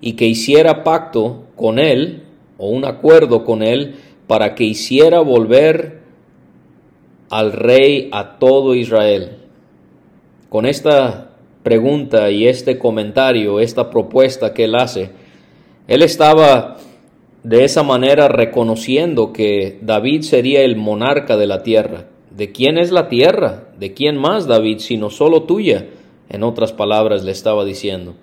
y 0.00 0.12
que 0.12 0.26
hiciera 0.26 0.84
pacto 0.84 1.44
con 1.56 1.78
él 1.78 2.24
o 2.58 2.68
un 2.68 2.84
acuerdo 2.84 3.44
con 3.44 3.62
él 3.62 3.96
para 4.26 4.54
que 4.54 4.64
hiciera 4.64 5.20
volver 5.20 6.00
al 7.30 7.52
rey 7.52 8.08
a 8.12 8.38
todo 8.38 8.74
Israel. 8.74 9.38
Con 10.48 10.66
esta 10.66 11.30
pregunta 11.62 12.30
y 12.30 12.46
este 12.46 12.78
comentario, 12.78 13.60
esta 13.60 13.90
propuesta 13.90 14.52
que 14.52 14.64
él 14.64 14.74
hace, 14.74 15.10
él 15.88 16.02
estaba 16.02 16.76
de 17.42 17.64
esa 17.64 17.82
manera 17.82 18.28
reconociendo 18.28 19.32
que 19.32 19.78
David 19.82 20.22
sería 20.22 20.62
el 20.62 20.76
monarca 20.76 21.36
de 21.36 21.46
la 21.46 21.62
tierra. 21.62 22.06
¿De 22.36 22.52
quién 22.52 22.78
es 22.78 22.90
la 22.90 23.08
tierra? 23.08 23.68
¿De 23.78 23.94
quién 23.94 24.16
más, 24.16 24.46
David, 24.46 24.78
sino 24.78 25.10
solo 25.10 25.44
tuya? 25.44 25.86
En 26.28 26.42
otras 26.42 26.72
palabras 26.72 27.24
le 27.24 27.32
estaba 27.32 27.64
diciendo. 27.64 28.14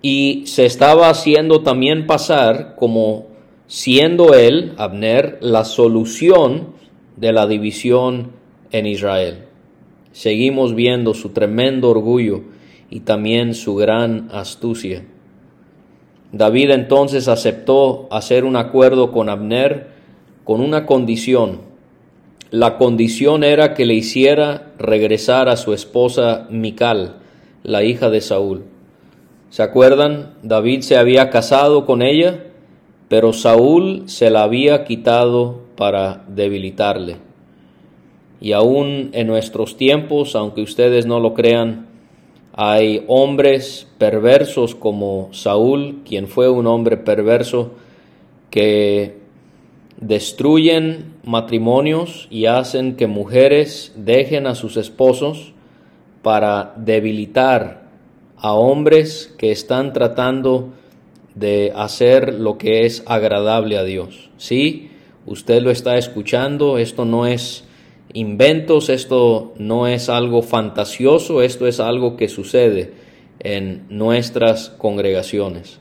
Y 0.00 0.44
se 0.46 0.64
estaba 0.64 1.10
haciendo 1.10 1.62
también 1.62 2.06
pasar 2.06 2.74
como 2.76 3.26
siendo 3.66 4.34
él, 4.34 4.72
Abner, 4.76 5.38
la 5.40 5.64
solución 5.64 6.68
de 7.16 7.32
la 7.32 7.46
división 7.46 8.32
en 8.70 8.86
Israel 8.86 9.52
seguimos 10.12 10.74
viendo 10.74 11.14
su 11.14 11.30
tremendo 11.30 11.90
orgullo 11.90 12.42
y 12.90 13.00
también 13.00 13.54
su 13.54 13.74
gran 13.74 14.28
astucia. 14.32 15.04
David 16.30 16.70
entonces 16.70 17.28
aceptó 17.28 18.08
hacer 18.10 18.44
un 18.44 18.56
acuerdo 18.56 19.10
con 19.10 19.28
Abner 19.28 19.90
con 20.44 20.60
una 20.60 20.86
condición. 20.86 21.71
La 22.52 22.76
condición 22.76 23.44
era 23.44 23.72
que 23.72 23.86
le 23.86 23.94
hiciera 23.94 24.72
regresar 24.78 25.48
a 25.48 25.56
su 25.56 25.72
esposa 25.72 26.46
Mical, 26.50 27.16
la 27.62 27.82
hija 27.82 28.10
de 28.10 28.20
Saúl. 28.20 28.64
¿Se 29.48 29.62
acuerdan? 29.62 30.34
David 30.42 30.82
se 30.82 30.98
había 30.98 31.30
casado 31.30 31.86
con 31.86 32.02
ella, 32.02 32.44
pero 33.08 33.32
Saúl 33.32 34.02
se 34.04 34.28
la 34.28 34.42
había 34.42 34.84
quitado 34.84 35.60
para 35.76 36.26
debilitarle. 36.28 37.16
Y 38.38 38.52
aún 38.52 39.08
en 39.14 39.28
nuestros 39.28 39.78
tiempos, 39.78 40.36
aunque 40.36 40.60
ustedes 40.60 41.06
no 41.06 41.20
lo 41.20 41.32
crean, 41.32 41.86
hay 42.52 43.02
hombres 43.08 43.88
perversos 43.96 44.74
como 44.74 45.30
Saúl, 45.32 46.02
quien 46.04 46.28
fue 46.28 46.50
un 46.50 46.66
hombre 46.66 46.98
perverso, 46.98 47.70
que 48.50 49.21
destruyen 50.02 51.14
matrimonios 51.24 52.26
y 52.28 52.46
hacen 52.46 52.96
que 52.96 53.06
mujeres 53.06 53.92
dejen 53.96 54.46
a 54.46 54.54
sus 54.54 54.76
esposos 54.76 55.54
para 56.22 56.74
debilitar 56.76 57.88
a 58.36 58.52
hombres 58.52 59.32
que 59.38 59.52
están 59.52 59.92
tratando 59.92 60.70
de 61.34 61.72
hacer 61.74 62.34
lo 62.34 62.58
que 62.58 62.84
es 62.84 63.04
agradable 63.06 63.78
a 63.78 63.84
Dios. 63.84 64.30
Sí, 64.36 64.90
usted 65.24 65.62
lo 65.62 65.70
está 65.70 65.96
escuchando, 65.96 66.78
esto 66.78 67.04
no 67.04 67.26
es 67.26 67.64
inventos, 68.12 68.88
esto 68.88 69.54
no 69.56 69.86
es 69.86 70.08
algo 70.08 70.42
fantasioso, 70.42 71.42
esto 71.42 71.66
es 71.68 71.78
algo 71.78 72.16
que 72.16 72.28
sucede 72.28 72.92
en 73.38 73.86
nuestras 73.88 74.70
congregaciones. 74.70 75.78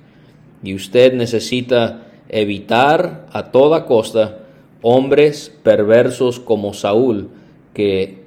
Y 0.64 0.76
usted 0.76 1.14
necesita 1.14 2.11
evitar 2.32 3.28
a 3.34 3.52
toda 3.52 3.86
costa 3.86 4.40
hombres 4.82 5.56
perversos 5.64 6.40
como 6.40 6.74
Saúl, 6.74 7.30
que 7.74 8.24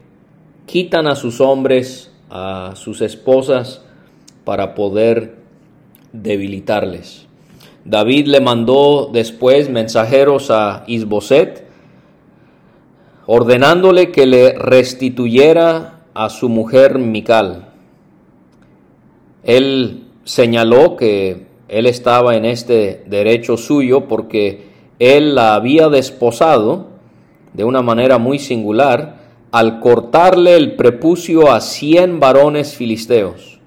quitan 0.66 1.08
a 1.08 1.16
sus 1.16 1.40
hombres, 1.40 2.12
a 2.30 2.74
sus 2.76 3.00
esposas, 3.00 3.82
para 4.44 4.74
poder 4.74 5.36
debilitarles. 6.12 7.26
David 7.84 8.28
le 8.28 8.40
mandó 8.40 9.10
después 9.12 9.68
mensajeros 9.70 10.50
a 10.50 10.84
Isboset, 10.86 11.64
ordenándole 13.26 14.12
que 14.12 14.26
le 14.26 14.52
restituyera 14.52 16.04
a 16.12 16.28
su 16.28 16.50
mujer 16.50 16.98
Mical. 16.98 17.68
Él 19.42 20.04
señaló 20.24 20.96
que 20.96 21.43
él 21.68 21.86
estaba 21.86 22.36
en 22.36 22.44
este 22.44 23.04
derecho 23.06 23.56
suyo 23.56 24.06
porque 24.06 24.66
él 24.98 25.34
la 25.34 25.54
había 25.54 25.88
desposado 25.88 26.88
de 27.52 27.64
una 27.64 27.82
manera 27.82 28.18
muy 28.18 28.38
singular 28.38 29.24
al 29.50 29.80
cortarle 29.80 30.56
el 30.56 30.74
prepucio 30.74 31.52
a 31.52 31.60
cien 31.60 32.20
varones 32.20 32.74
filisteos. 32.74 33.60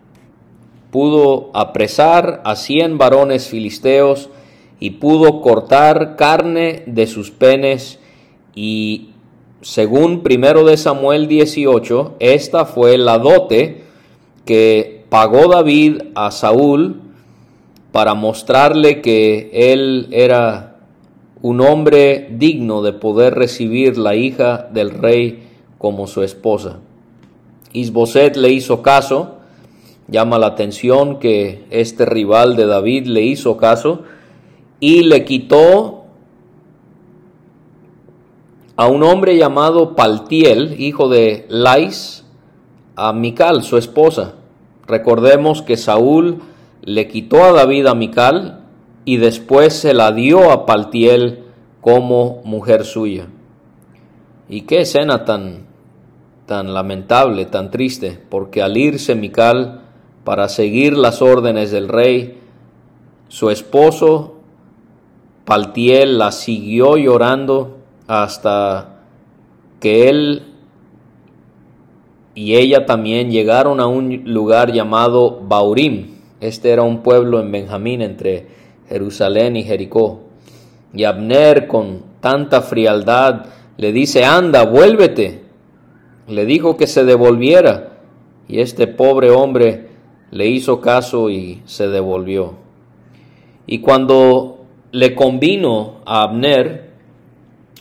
Pudo 0.91 1.49
apresar 1.53 2.41
a 2.43 2.55
cien 2.55 2.97
varones 2.97 3.47
filisteos 3.47 4.29
y 4.79 4.91
pudo 4.91 5.41
cortar 5.41 6.15
carne 6.17 6.83
de 6.85 7.07
sus 7.07 7.31
penes 7.31 7.99
y 8.53 9.09
según 9.61 10.21
primero 10.23 10.63
de 10.65 10.77
Samuel 10.77 11.27
18, 11.27 12.15
esta 12.19 12.65
fue 12.65 12.97
la 12.97 13.17
dote 13.17 13.83
que 14.45 15.05
pagó 15.09 15.47
David 15.47 16.01
a 16.15 16.31
Saúl 16.31 17.01
para 17.97 18.13
mostrarle 18.13 19.01
que 19.01 19.49
él 19.51 20.09
era 20.11 20.75
un 21.41 21.61
hombre 21.61 22.27
digno 22.29 22.83
de 22.83 22.93
poder 22.93 23.33
recibir 23.33 23.97
la 23.97 24.13
hija 24.13 24.69
del 24.71 24.91
rey 24.91 25.47
como 25.79 26.05
su 26.05 26.21
esposa. 26.21 26.77
Isboset 27.73 28.35
le 28.35 28.51
hizo 28.51 28.83
caso, 28.83 29.37
llama 30.07 30.37
la 30.37 30.45
atención 30.45 31.17
que 31.17 31.65
este 31.71 32.05
rival 32.05 32.55
de 32.55 32.67
David 32.67 33.07
le 33.07 33.23
hizo 33.23 33.57
caso 33.57 34.03
y 34.79 35.01
le 35.01 35.25
quitó 35.25 36.03
a 38.75 38.85
un 38.85 39.01
hombre 39.01 39.37
llamado 39.37 39.95
Paltiel, 39.95 40.79
hijo 40.79 41.09
de 41.09 41.47
Lais, 41.49 42.25
a 42.95 43.11
Mical, 43.11 43.63
su 43.63 43.75
esposa. 43.75 44.35
Recordemos 44.85 45.63
que 45.63 45.77
Saúl 45.77 46.43
le 46.87 47.09
quitó 47.09 47.43
a 47.43 47.51
David 47.51 47.87
a 47.87 47.95
Mical 47.95 48.61
y 49.03 49.17
después 49.17 49.73
se 49.73 49.93
la 49.93 50.13
dio 50.13 50.51
a 50.53 50.65
Paltiel 50.65 51.43
como 51.81 52.41
mujer 52.45 52.85
suya. 52.85 53.27
Y 54.47 54.61
qué 54.61 54.79
escena 54.79 55.25
tan, 55.25 55.65
tan 56.45 56.73
lamentable, 56.73 57.45
tan 57.45 57.71
triste, 57.71 58.17
porque 58.29 58.61
al 58.61 58.77
irse 58.77 59.15
Mical 59.15 59.81
para 60.23 60.47
seguir 60.47 60.97
las 60.97 61.21
órdenes 61.21 61.71
del 61.71 61.89
rey, 61.89 62.39
su 63.27 63.49
esposo 63.49 64.35
Paltiel 65.43 66.17
la 66.17 66.31
siguió 66.31 66.95
llorando 66.95 67.79
hasta 68.07 69.01
que 69.81 70.07
él 70.07 70.53
y 72.33 72.55
ella 72.55 72.85
también 72.85 73.29
llegaron 73.29 73.81
a 73.81 73.87
un 73.87 74.21
lugar 74.23 74.71
llamado 74.71 75.41
Baurim, 75.41 76.16
este 76.39 76.69
era 76.71 76.83
un 76.83 77.01
pueblo 77.01 77.39
en 77.39 77.51
Benjamín 77.51 78.01
entre 78.01 78.47
Jerusalén 78.89 79.55
y 79.55 79.63
Jericó. 79.63 80.21
Y 80.93 81.03
Abner 81.03 81.67
con 81.67 82.03
tanta 82.21 82.61
frialdad 82.61 83.45
le 83.77 83.91
dice, 83.91 84.23
anda, 84.23 84.65
vuélvete. 84.65 85.43
Le 86.27 86.45
dijo 86.45 86.77
que 86.77 86.87
se 86.87 87.03
devolviera. 87.03 87.97
Y 88.47 88.59
este 88.59 88.87
pobre 88.87 89.29
hombre 89.31 89.87
le 90.31 90.47
hizo 90.47 90.81
caso 90.81 91.29
y 91.29 91.61
se 91.65 91.87
devolvió. 91.87 92.53
Y 93.65 93.79
cuando 93.79 94.65
le 94.91 95.15
convino 95.15 95.95
a 96.05 96.23
Abner, 96.23 96.91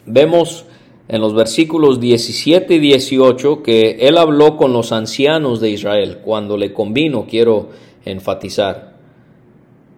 vemos 0.06 0.64
en 1.08 1.20
los 1.20 1.34
versículos 1.34 2.00
17 2.00 2.74
y 2.74 2.78
18 2.78 3.62
que 3.62 3.96
él 4.00 4.18
habló 4.18 4.56
con 4.56 4.72
los 4.72 4.90
ancianos 4.92 5.60
de 5.60 5.70
Israel. 5.70 6.18
Cuando 6.24 6.56
le 6.56 6.72
convino, 6.72 7.26
quiero 7.28 7.68
enfatizar. 8.06 8.94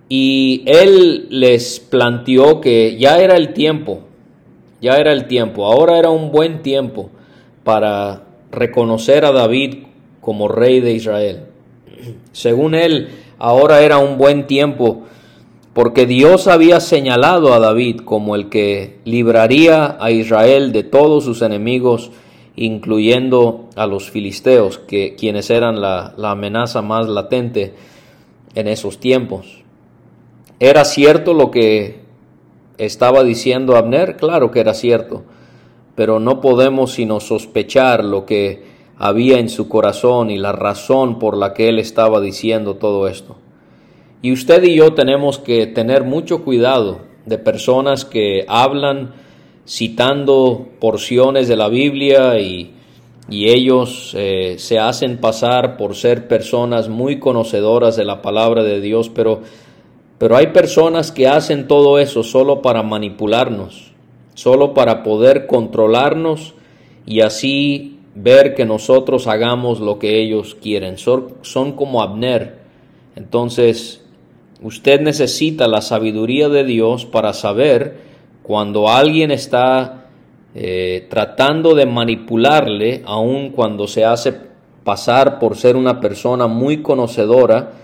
Y 0.09 0.62
él 0.66 1.29
les 1.31 1.81
planteó 1.81 2.61
que 2.61 2.97
ya 2.99 3.18
era 3.18 3.37
el 3.37 3.53
tiempo, 3.53 4.01
ya 4.81 4.97
era 4.97 5.12
el 5.12 5.27
tiempo, 5.27 5.66
ahora 5.66 5.99
era 5.99 6.11
un 6.11 6.33
buen 6.33 6.62
tiempo 6.62 7.11
para 7.62 8.23
reconocer 8.51 9.25
a 9.25 9.33
David 9.33 9.85
como 10.21 10.49
rey 10.49 10.81
de 10.81 10.92
Israel. 10.92 11.42
Según 12.33 12.75
él, 12.75 13.11
ahora 13.38 13.83
era 13.83 13.99
un 13.99 14.18
buen 14.18 14.47
tiempo 14.47 15.05
porque 15.79 16.07
Dios 16.07 16.49
había 16.49 16.81
señalado 16.81 17.55
a 17.55 17.61
David 17.61 18.01
como 18.01 18.35
el 18.35 18.49
que 18.49 18.99
libraría 19.05 19.97
a 20.01 20.11
Israel 20.11 20.73
de 20.73 20.83
todos 20.83 21.23
sus 21.23 21.40
enemigos, 21.40 22.11
incluyendo 22.57 23.68
a 23.77 23.87
los 23.87 24.11
filisteos, 24.11 24.79
que, 24.79 25.14
quienes 25.14 25.51
eran 25.51 25.81
la, 25.81 26.14
la 26.16 26.33
amenaza 26.33 26.83
más 26.83 27.07
latente 27.07 27.75
en 28.59 28.66
esos 28.66 28.99
tiempos. 28.99 29.62
¿Era 30.59 30.85
cierto 30.85 31.33
lo 31.33 31.53
que 31.53 32.01
estaba 32.77 33.23
diciendo 33.23 33.77
Abner? 33.77 34.16
Claro 34.16 34.51
que 34.51 34.59
era 34.59 34.75
cierto, 34.75 35.23
pero 35.94 36.18
no 36.18 36.40
podemos 36.40 36.90
sino 36.90 37.21
sospechar 37.21 38.03
lo 38.03 38.27
que 38.27 38.64
había 38.97 39.38
en 39.38 39.49
su 39.49 39.68
corazón 39.68 40.31
y 40.31 40.38
la 40.38 40.51
razón 40.51 41.21
por 41.21 41.37
la 41.37 41.55
que 41.55 41.68
él 41.68 41.79
estaba 41.79 42.21
diciendo 42.21 42.75
todo 42.75 43.07
esto. 43.07 43.37
Y 44.23 44.33
usted 44.33 44.64
y 44.64 44.75
yo 44.75 44.92
tenemos 44.92 45.38
que 45.38 45.68
tener 45.68 46.03
mucho 46.03 46.42
cuidado 46.42 47.03
de 47.27 47.38
personas 47.38 48.05
que 48.05 48.44
hablan 48.49 49.12
citando 49.68 50.66
porciones 50.81 51.47
de 51.47 51.55
la 51.55 51.68
Biblia 51.68 52.40
y 52.40 52.75
y 53.29 53.51
ellos 53.51 54.14
eh, 54.17 54.57
se 54.59 54.79
hacen 54.79 55.19
pasar 55.19 55.77
por 55.77 55.95
ser 55.95 56.29
personas 56.29 56.88
muy 56.88 57.19
conocedoras 57.19 57.97
de 57.97 58.05
la 58.05 58.23
palabra 58.23 58.62
de 58.62 58.81
Dios, 58.81 59.11
pero, 59.11 59.43
pero 60.17 60.37
hay 60.37 60.49
personas 60.49 61.12
que 61.12 61.29
hacen 61.29 61.69
todo 61.69 61.99
eso 61.99 62.23
solo 62.23 62.62
para 62.62 62.83
manipularnos, 62.83 63.93
solo 64.35 64.73
para 64.73 65.03
poder 65.03 65.47
controlarnos 65.47 66.55
y 67.05 67.21
así 67.21 67.99
ver 68.14 68.55
que 68.55 68.64
nosotros 68.64 69.27
hagamos 69.27 69.81
lo 69.81 69.99
que 69.99 70.21
ellos 70.21 70.57
quieren. 70.61 70.97
Son, 70.97 71.35
son 71.43 71.73
como 71.73 72.03
Abner. 72.03 72.59
Entonces, 73.14 74.05
usted 74.62 75.01
necesita 75.01 75.69
la 75.69 75.83
sabiduría 75.83 76.49
de 76.49 76.64
Dios 76.64 77.05
para 77.05 77.33
saber 77.33 77.99
cuando 78.43 78.88
alguien 78.88 79.31
está 79.31 80.08
eh, 80.61 81.07
tratando 81.09 81.77
de 81.77 81.87
manipularle, 81.87 83.03
aun 83.07 83.51
cuando 83.51 83.87
se 83.87 84.05
hace 84.05 84.35
pasar 84.83 85.38
por 85.38 85.57
ser 85.57 85.77
una 85.77 86.01
persona 86.01 86.49
muy 86.49 86.83
conocedora, 86.83 87.75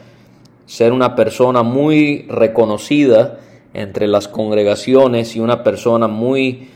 ser 0.66 0.90
una 0.90 1.14
persona 1.14 1.62
muy 1.62 2.26
reconocida 2.28 3.38
entre 3.74 4.08
las 4.08 4.26
congregaciones 4.26 5.36
y 5.36 5.38
una 5.38 5.62
persona 5.62 6.08
muy 6.08 6.66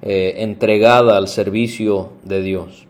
eh, 0.00 0.34
entregada 0.36 1.16
al 1.16 1.26
servicio 1.26 2.10
de 2.22 2.40
Dios. 2.40 2.86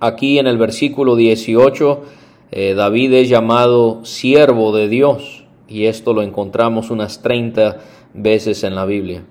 Aquí 0.00 0.38
en 0.38 0.46
el 0.46 0.56
versículo 0.56 1.14
18, 1.14 2.04
eh, 2.52 2.72
David 2.72 3.12
es 3.12 3.28
llamado 3.28 4.02
siervo 4.06 4.74
de 4.74 4.88
Dios 4.88 5.44
y 5.68 5.84
esto 5.84 6.14
lo 6.14 6.22
encontramos 6.22 6.90
unas 6.90 7.20
30 7.20 7.76
veces 8.14 8.64
en 8.64 8.76
la 8.76 8.86
Biblia. 8.86 9.24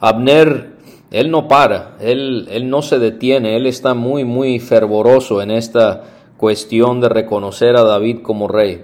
Abner 0.00 0.71
él 1.12 1.30
no 1.30 1.46
para, 1.46 1.96
él, 2.00 2.48
él 2.50 2.70
no 2.70 2.80
se 2.80 2.98
detiene, 2.98 3.56
él 3.56 3.66
está 3.66 3.94
muy, 3.94 4.24
muy 4.24 4.58
fervoroso 4.58 5.42
en 5.42 5.50
esta 5.50 6.04
cuestión 6.38 7.00
de 7.00 7.10
reconocer 7.10 7.76
a 7.76 7.82
David 7.82 8.20
como 8.22 8.48
rey. 8.48 8.82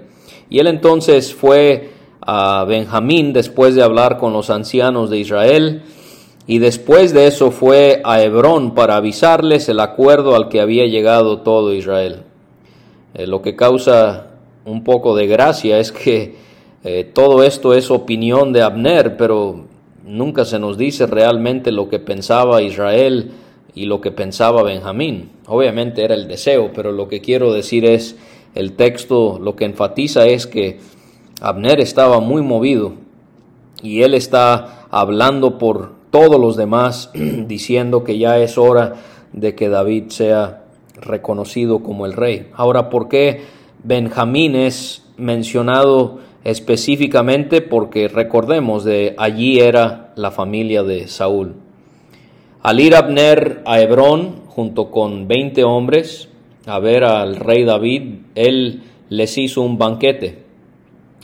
Y 0.49 0.59
él 0.59 0.67
entonces 0.67 1.33
fue 1.33 1.89
a 2.21 2.63
Benjamín 2.65 3.33
después 3.33 3.73
de 3.73 3.81
hablar 3.81 4.17
con 4.19 4.31
los 4.31 4.51
ancianos 4.51 5.09
de 5.09 5.17
Israel 5.17 5.81
y 6.45 6.59
después 6.59 7.13
de 7.13 7.27
eso 7.27 7.51
fue 7.51 8.01
a 8.03 8.21
Hebrón 8.21 8.75
para 8.75 8.95
avisarles 8.95 9.67
el 9.67 9.79
acuerdo 9.79 10.35
al 10.35 10.49
que 10.49 10.61
había 10.61 10.85
llegado 10.85 11.41
todo 11.41 11.73
Israel. 11.73 12.23
Eh, 13.15 13.25
lo 13.25 13.41
que 13.41 13.55
causa 13.55 14.27
un 14.65 14.83
poco 14.83 15.15
de 15.15 15.27
gracia 15.27 15.79
es 15.79 15.91
que 15.91 16.35
eh, 16.83 17.09
todo 17.11 17.43
esto 17.43 17.73
es 17.73 17.89
opinión 17.89 18.53
de 18.53 18.61
Abner, 18.61 19.17
pero 19.17 19.65
nunca 20.09 20.43
se 20.43 20.59
nos 20.59 20.77
dice 20.77 21.05
realmente 21.05 21.71
lo 21.71 21.87
que 21.87 21.99
pensaba 21.99 22.63
Israel 22.63 23.31
y 23.75 23.85
lo 23.85 24.01
que 24.01 24.11
pensaba 24.11 24.63
Benjamín. 24.63 25.29
Obviamente 25.45 26.03
era 26.03 26.15
el 26.15 26.27
deseo, 26.27 26.71
pero 26.73 26.91
lo 26.91 27.07
que 27.07 27.21
quiero 27.21 27.53
decir 27.53 27.85
es, 27.85 28.17
el 28.55 28.73
texto 28.73 29.39
lo 29.39 29.55
que 29.55 29.65
enfatiza 29.65 30.25
es 30.25 30.47
que 30.47 30.79
Abner 31.41 31.79
estaba 31.79 32.19
muy 32.19 32.41
movido 32.41 32.93
y 33.83 34.01
él 34.01 34.15
está 34.15 34.87
hablando 34.89 35.59
por 35.59 35.91
todos 36.09 36.39
los 36.39 36.57
demás, 36.57 37.11
diciendo 37.13 38.03
que 38.03 38.17
ya 38.17 38.39
es 38.39 38.57
hora 38.57 38.95
de 39.31 39.53
que 39.53 39.69
David 39.69 40.05
sea 40.09 40.63
reconocido 40.95 41.83
como 41.83 42.07
el 42.07 42.13
rey. 42.13 42.49
Ahora, 42.55 42.89
¿por 42.89 43.09
qué 43.09 43.41
Benjamín 43.83 44.55
es 44.55 45.05
mencionado 45.17 46.19
específicamente? 46.43 47.61
Porque 47.61 48.07
recordemos, 48.07 48.83
de 48.83 49.15
allí 49.17 49.59
era 49.59 50.13
la 50.15 50.31
familia 50.31 50.83
de 50.83 51.07
Saúl. 51.07 51.55
Al 52.61 52.79
ir 52.79 52.95
Abner 52.95 53.61
a 53.65 53.79
Hebrón 53.79 54.41
junto 54.47 54.91
con 54.91 55.27
20 55.27 55.63
hombres 55.63 56.29
a 56.65 56.79
ver 56.79 57.03
al 57.03 57.37
rey 57.37 57.63
David, 57.63 58.15
él 58.35 58.83
les 59.09 59.37
hizo 59.37 59.61
un 59.61 59.77
banquete. 59.77 60.43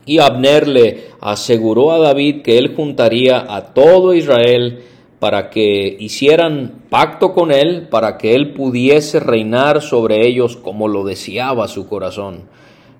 Y 0.05 0.19
Abner 0.19 0.67
le 0.67 1.05
aseguró 1.19 1.91
a 1.91 1.99
David 1.99 2.41
que 2.41 2.57
él 2.57 2.75
juntaría 2.75 3.45
a 3.53 3.73
todo 3.73 4.13
Israel 4.13 4.83
para 5.19 5.49
que 5.49 5.97
hicieran 5.99 6.83
pacto 6.89 7.33
con 7.33 7.51
él, 7.51 7.87
para 7.89 8.17
que 8.17 8.35
él 8.35 8.53
pudiese 8.53 9.19
reinar 9.19 9.81
sobre 9.81 10.27
ellos 10.27 10.55
como 10.55 10.87
lo 10.87 11.03
deseaba 11.03 11.67
su 11.67 11.87
corazón. 11.87 12.43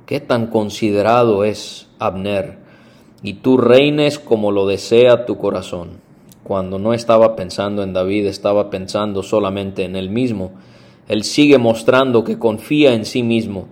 Qué 0.05 0.19
tan 0.19 0.47
considerado 0.47 1.43
es 1.43 1.84
Abner. 1.99 2.57
Y 3.23 3.33
tú 3.35 3.57
reines 3.57 4.19
como 4.19 4.51
lo 4.51 4.67
desea 4.67 5.25
tu 5.25 5.37
corazón. 5.37 5.99
Cuando 6.43 6.77
no 6.77 6.93
estaba 6.93 7.35
pensando 7.35 7.81
en 7.81 7.93
David, 7.93 8.27
estaba 8.27 8.69
pensando 8.69 9.23
solamente 9.23 9.83
en 9.83 9.95
él 9.95 10.09
mismo. 10.09 10.51
Él 11.07 11.23
sigue 11.23 11.57
mostrando 11.57 12.23
que 12.23 12.37
confía 12.37 12.93
en 12.93 13.05
sí 13.05 13.23
mismo. 13.23 13.67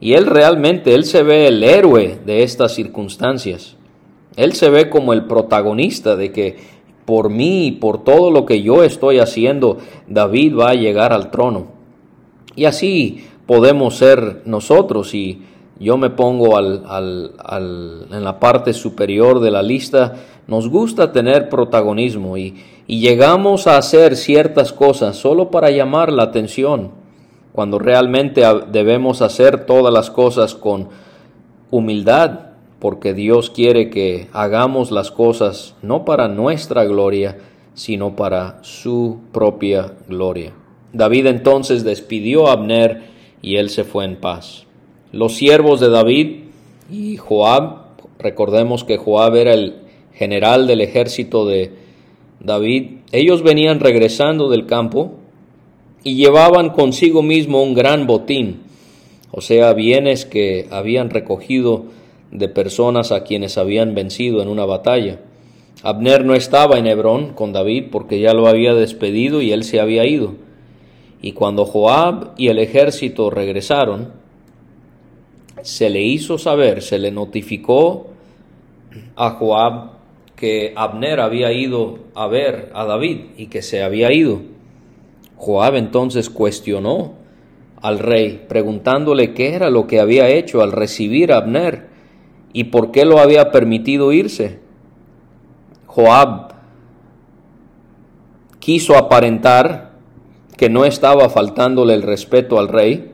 Y 0.00 0.14
él 0.14 0.26
realmente, 0.26 0.94
él 0.94 1.04
se 1.04 1.22
ve 1.22 1.46
el 1.46 1.62
héroe 1.62 2.18
de 2.24 2.42
estas 2.42 2.74
circunstancias. 2.74 3.76
Él 4.36 4.52
se 4.52 4.70
ve 4.70 4.88
como 4.88 5.12
el 5.12 5.26
protagonista 5.26 6.16
de 6.16 6.32
que 6.32 6.56
por 7.04 7.30
mí 7.30 7.68
y 7.68 7.72
por 7.72 8.04
todo 8.04 8.30
lo 8.30 8.46
que 8.46 8.62
yo 8.62 8.84
estoy 8.84 9.18
haciendo, 9.18 9.78
David 10.06 10.56
va 10.56 10.70
a 10.70 10.74
llegar 10.74 11.12
al 11.12 11.30
trono. 11.30 11.68
Y 12.54 12.66
así 12.66 13.24
podemos 13.46 13.96
ser 13.96 14.42
nosotros 14.44 15.14
y 15.14 15.42
yo 15.80 15.96
me 15.96 16.10
pongo 16.10 16.56
al, 16.56 17.32
en 18.10 18.24
la 18.24 18.40
parte 18.40 18.72
superior 18.72 19.40
de 19.40 19.50
la 19.50 19.62
lista, 19.62 20.14
nos 20.46 20.68
gusta 20.68 21.12
tener 21.12 21.48
protagonismo 21.48 22.36
y, 22.36 22.56
y 22.86 23.00
llegamos 23.00 23.66
a 23.66 23.76
hacer 23.76 24.16
ciertas 24.16 24.72
cosas 24.72 25.16
solo 25.16 25.50
para 25.50 25.70
llamar 25.70 26.12
la 26.12 26.24
atención, 26.24 26.90
cuando 27.52 27.78
realmente 27.78 28.42
debemos 28.70 29.22
hacer 29.22 29.66
todas 29.66 29.92
las 29.92 30.10
cosas 30.10 30.54
con 30.54 30.88
humildad 31.70 32.48
porque 32.78 33.12
Dios 33.12 33.50
quiere 33.50 33.90
que 33.90 34.28
hagamos 34.32 34.90
las 34.90 35.10
cosas 35.10 35.74
no 35.82 36.04
para 36.04 36.28
nuestra 36.28 36.84
gloria, 36.84 37.38
sino 37.74 38.14
para 38.14 38.58
su 38.62 39.18
propia 39.32 39.94
gloria. 40.08 40.52
David 40.92 41.26
entonces 41.26 41.84
despidió 41.84 42.48
a 42.48 42.52
Abner 42.52 43.02
y 43.42 43.56
él 43.56 43.70
se 43.70 43.84
fue 43.84 44.04
en 44.04 44.16
paz. 44.16 44.67
Los 45.12 45.36
siervos 45.36 45.80
de 45.80 45.88
David 45.88 46.36
y 46.90 47.16
Joab, 47.16 47.78
recordemos 48.18 48.84
que 48.84 48.98
Joab 48.98 49.36
era 49.36 49.54
el 49.54 49.76
general 50.12 50.66
del 50.66 50.82
ejército 50.82 51.46
de 51.46 51.72
David, 52.40 52.98
ellos 53.12 53.42
venían 53.42 53.80
regresando 53.80 54.50
del 54.50 54.66
campo 54.66 55.14
y 56.04 56.16
llevaban 56.16 56.70
consigo 56.70 57.22
mismo 57.22 57.62
un 57.62 57.74
gran 57.74 58.06
botín, 58.06 58.64
o 59.30 59.40
sea, 59.40 59.72
bienes 59.72 60.26
que 60.26 60.66
habían 60.70 61.08
recogido 61.08 61.86
de 62.30 62.48
personas 62.48 63.10
a 63.10 63.24
quienes 63.24 63.56
habían 63.56 63.94
vencido 63.94 64.42
en 64.42 64.48
una 64.48 64.66
batalla. 64.66 65.20
Abner 65.82 66.24
no 66.24 66.34
estaba 66.34 66.78
en 66.78 66.86
Hebrón 66.86 67.32
con 67.34 67.52
David 67.52 67.84
porque 67.90 68.20
ya 68.20 68.34
lo 68.34 68.46
había 68.46 68.74
despedido 68.74 69.40
y 69.40 69.52
él 69.52 69.64
se 69.64 69.80
había 69.80 70.06
ido. 70.06 70.34
Y 71.22 71.32
cuando 71.32 71.64
Joab 71.64 72.32
y 72.36 72.48
el 72.48 72.58
ejército 72.58 73.30
regresaron, 73.30 74.12
se 75.62 75.90
le 75.90 76.02
hizo 76.02 76.38
saber, 76.38 76.82
se 76.82 76.98
le 76.98 77.10
notificó 77.10 78.08
a 79.16 79.30
Joab 79.30 79.90
que 80.36 80.72
Abner 80.76 81.20
había 81.20 81.52
ido 81.52 81.98
a 82.14 82.28
ver 82.28 82.70
a 82.74 82.84
David 82.84 83.18
y 83.36 83.46
que 83.46 83.62
se 83.62 83.82
había 83.82 84.12
ido. 84.12 84.40
Joab 85.36 85.76
entonces 85.76 86.30
cuestionó 86.30 87.14
al 87.80 87.98
rey, 87.98 88.44
preguntándole 88.48 89.34
qué 89.34 89.54
era 89.54 89.70
lo 89.70 89.86
que 89.86 90.00
había 90.00 90.28
hecho 90.28 90.62
al 90.62 90.72
recibir 90.72 91.32
a 91.32 91.38
Abner 91.38 91.88
y 92.52 92.64
por 92.64 92.90
qué 92.90 93.04
lo 93.04 93.18
había 93.18 93.50
permitido 93.50 94.12
irse. 94.12 94.60
Joab 95.86 96.54
quiso 98.58 98.96
aparentar 98.96 99.92
que 100.56 100.68
no 100.68 100.84
estaba 100.84 101.28
faltándole 101.30 101.94
el 101.94 102.02
respeto 102.02 102.58
al 102.58 102.68
rey, 102.68 103.12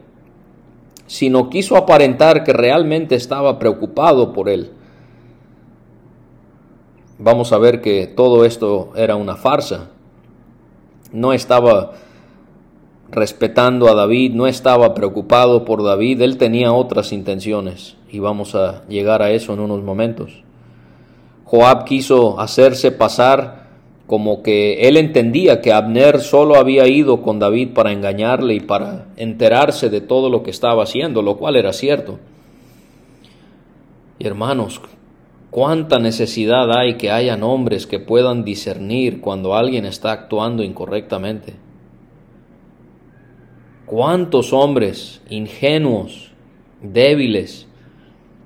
sino 1.06 1.50
quiso 1.50 1.76
aparentar 1.76 2.44
que 2.44 2.52
realmente 2.52 3.14
estaba 3.14 3.58
preocupado 3.58 4.32
por 4.32 4.48
él. 4.48 4.70
Vamos 7.18 7.52
a 7.52 7.58
ver 7.58 7.80
que 7.80 8.06
todo 8.06 8.44
esto 8.44 8.92
era 8.96 9.16
una 9.16 9.36
farsa. 9.36 9.90
No 11.12 11.32
estaba 11.32 11.92
respetando 13.10 13.88
a 13.88 13.94
David, 13.94 14.34
no 14.34 14.46
estaba 14.46 14.94
preocupado 14.94 15.64
por 15.64 15.84
David, 15.84 16.20
él 16.22 16.36
tenía 16.36 16.72
otras 16.72 17.12
intenciones 17.12 17.96
y 18.10 18.18
vamos 18.18 18.54
a 18.54 18.84
llegar 18.88 19.22
a 19.22 19.30
eso 19.30 19.52
en 19.52 19.60
unos 19.60 19.82
momentos. 19.82 20.42
Joab 21.44 21.84
quiso 21.84 22.40
hacerse 22.40 22.90
pasar 22.90 23.63
como 24.06 24.42
que 24.42 24.86
él 24.86 24.96
entendía 24.96 25.60
que 25.60 25.72
Abner 25.72 26.20
solo 26.20 26.56
había 26.56 26.86
ido 26.86 27.22
con 27.22 27.38
David 27.38 27.70
para 27.74 27.92
engañarle 27.92 28.54
y 28.54 28.60
para 28.60 29.06
enterarse 29.16 29.88
de 29.88 30.02
todo 30.02 30.28
lo 30.28 30.42
que 30.42 30.50
estaba 30.50 30.82
haciendo, 30.82 31.22
lo 31.22 31.36
cual 31.38 31.56
era 31.56 31.72
cierto. 31.72 32.18
Y 34.18 34.26
hermanos, 34.26 34.80
cuánta 35.50 35.98
necesidad 35.98 36.76
hay 36.76 36.94
que 36.94 37.10
hayan 37.10 37.42
hombres 37.42 37.86
que 37.86 37.98
puedan 37.98 38.44
discernir 38.44 39.20
cuando 39.20 39.54
alguien 39.54 39.86
está 39.86 40.12
actuando 40.12 40.62
incorrectamente. 40.62 41.54
¿Cuántos 43.86 44.52
hombres 44.52 45.22
ingenuos, 45.30 46.32
débiles 46.82 47.66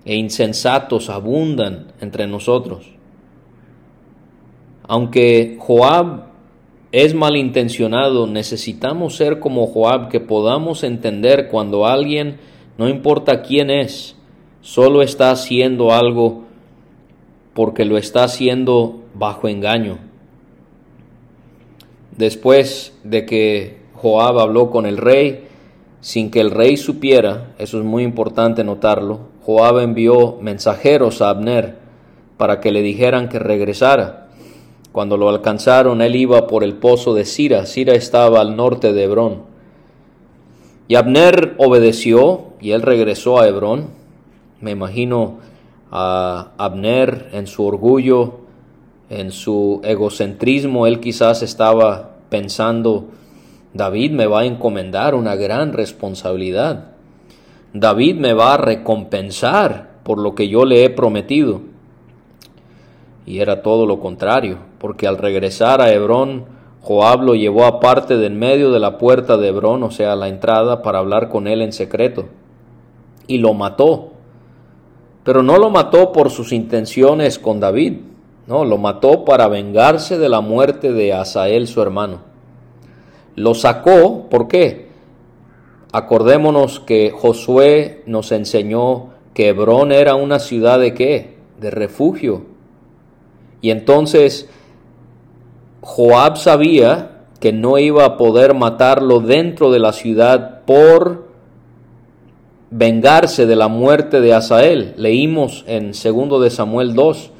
e 0.05 0.17
insensatos 0.17 1.11
abundan 1.11 1.93
entre 2.01 2.27
nosotros? 2.27 2.98
Aunque 4.89 5.57
Joab 5.61 6.25
es 6.91 7.15
malintencionado, 7.15 8.27
necesitamos 8.27 9.17
ser 9.17 9.39
como 9.39 9.67
Joab, 9.67 10.09
que 10.09 10.21
podamos 10.21 10.83
entender 10.83 11.49
cuando 11.49 11.87
alguien, 11.87 12.39
no 12.79 12.89
importa 12.89 13.43
quién 13.43 13.71
es, 13.71 14.17
solo 14.63 15.03
está 15.03 15.31
haciendo 15.31 15.93
algo 15.93 16.45
porque 17.53 17.85
lo 17.85 17.99
está 17.99 18.25
haciendo 18.25 19.03
bajo 19.15 19.49
engaño. 19.49 19.99
Después 22.17 22.99
de 23.05 23.27
que 23.27 23.79
Joab 23.95 24.39
habló 24.39 24.71
con 24.71 24.87
el 24.87 24.97
rey 24.97 25.49
sin 26.01 26.31
que 26.31 26.41
el 26.41 26.51
rey 26.51 26.77
supiera, 26.77 27.55
eso 27.59 27.79
es 27.79 27.85
muy 27.85 28.05
importante 28.05 28.65
notarlo. 28.65 29.21
Joab 29.45 29.81
envió 29.81 30.39
mensajeros 30.41 31.21
a 31.21 31.31
Abner 31.31 31.77
para 32.37 32.61
que 32.61 32.73
le 32.73 32.83
dijeran 32.83 33.29
que 33.29 33.39
regresara. 33.39 34.28
Cuando 34.99 35.17
lo 35.17 35.29
alcanzaron, 35.29 36.03
él 36.03 36.17
iba 36.17 36.49
por 36.49 36.65
el 36.65 36.75
pozo 36.75 37.15
de 37.15 37.25
Sira. 37.25 37.67
Sira 37.67 37.95
estaba 37.95 38.41
al 38.41 38.57
norte 38.57 38.93
de 38.93 39.05
Hebrón. 39.05 39.43
Y 40.89 40.97
Abner 40.97 41.55
obedeció 41.59 42.47
y 42.61 42.73
él 42.73 42.83
regresó 42.83 43.39
a 43.39 43.47
Hebrón. 43.47 43.91
Me 44.61 44.73
imagino 44.73 45.39
a 45.93 46.49
Abner 46.59 47.29
en 47.33 47.47
su 47.47 47.65
orgullo, 47.65 48.39
en 49.09 49.31
su 49.31 49.81
egocentrismo, 49.85 50.89
él 50.89 50.99
quizás 50.99 51.45
estaba 51.45 52.17
pensando 52.29 53.05
David 53.75 54.11
me 54.11 54.27
va 54.27 54.41
a 54.41 54.47
encomendar 54.47 55.15
una 55.15 55.37
gran 55.37 55.75
responsabilidad. 55.75 56.87
David 57.73 58.17
me 58.17 58.33
va 58.33 58.55
a 58.55 58.57
recompensar 58.57 59.91
por 60.03 60.19
lo 60.19 60.35
que 60.35 60.49
yo 60.49 60.65
le 60.65 60.83
he 60.83 60.91
prometido. 60.91 61.61
Y 63.29 63.41
era 63.41 63.61
todo 63.61 63.85
lo 63.85 64.01
contrario, 64.01 64.57
porque 64.79 65.07
al 65.07 65.19
regresar 65.19 65.83
a 65.83 65.93
Hebrón, 65.93 66.47
Joab 66.81 67.25
lo 67.25 67.35
llevó 67.35 67.67
aparte 67.67 68.17
del 68.17 68.33
medio 68.33 68.73
de 68.73 68.81
la 68.81 68.97
puerta 68.97 69.37
de 69.37 69.49
Hebrón, 69.49 69.83
o 69.83 69.91
sea, 69.91 70.17
la 70.17 70.29
entrada, 70.29 70.81
para 70.81 71.01
hablar 71.01 71.29
con 71.29 71.47
él 71.47 71.61
en 71.61 71.75
secreto. 71.75 72.25
Y 73.27 73.37
lo 73.37 73.53
mató. 73.53 74.13
Pero 75.25 75.43
no 75.43 75.59
lo 75.59 75.69
mató 75.69 76.11
por 76.11 76.31
sus 76.31 76.53
intenciones 76.53 77.39
con 77.39 77.61
David, 77.61 77.99
no, 78.47 78.65
lo 78.65 78.79
mató 78.79 79.27
para 79.27 79.47
vengarse 79.47 80.17
de 80.17 80.31
la 80.31 80.41
muerte 80.41 80.95
de 80.95 81.13
Asael, 81.13 81.69
su 81.69 81.83
hermano. 81.83 82.21
Lo 83.37 83.53
sacó, 83.53 84.31
¿por 84.31 84.49
qué? 84.49 84.89
Acordémonos 85.93 86.81
que 86.81 87.11
Josué 87.11 88.05
nos 88.07 88.33
enseñó 88.33 89.11
que 89.35 89.49
Hebrón 89.49 89.93
era 89.93 90.15
una 90.15 90.39
ciudad 90.39 90.81
de 90.81 90.95
qué? 90.95 91.37
De 91.61 91.71
refugio. 91.71 92.57
Y 93.61 93.71
entonces 93.71 94.49
Joab 95.81 96.37
sabía 96.37 97.25
que 97.41 97.53
no 97.53 97.79
iba 97.79 98.05
a 98.05 98.17
poder 98.17 98.55
matarlo 98.55 99.21
dentro 99.21 99.71
de 99.71 99.79
la 99.79 99.93
ciudad 99.93 100.63
por 100.65 101.29
vengarse 102.71 103.47
de 103.47 103.57
la 103.57 103.69
muerte 103.69 104.21
de 104.21 104.35
Asael. 104.35 104.95
Leímos 104.97 105.65
en 105.67 105.93
2 105.93 106.43
de 106.43 106.51
Samuel 106.51 106.95
2, 106.95 107.31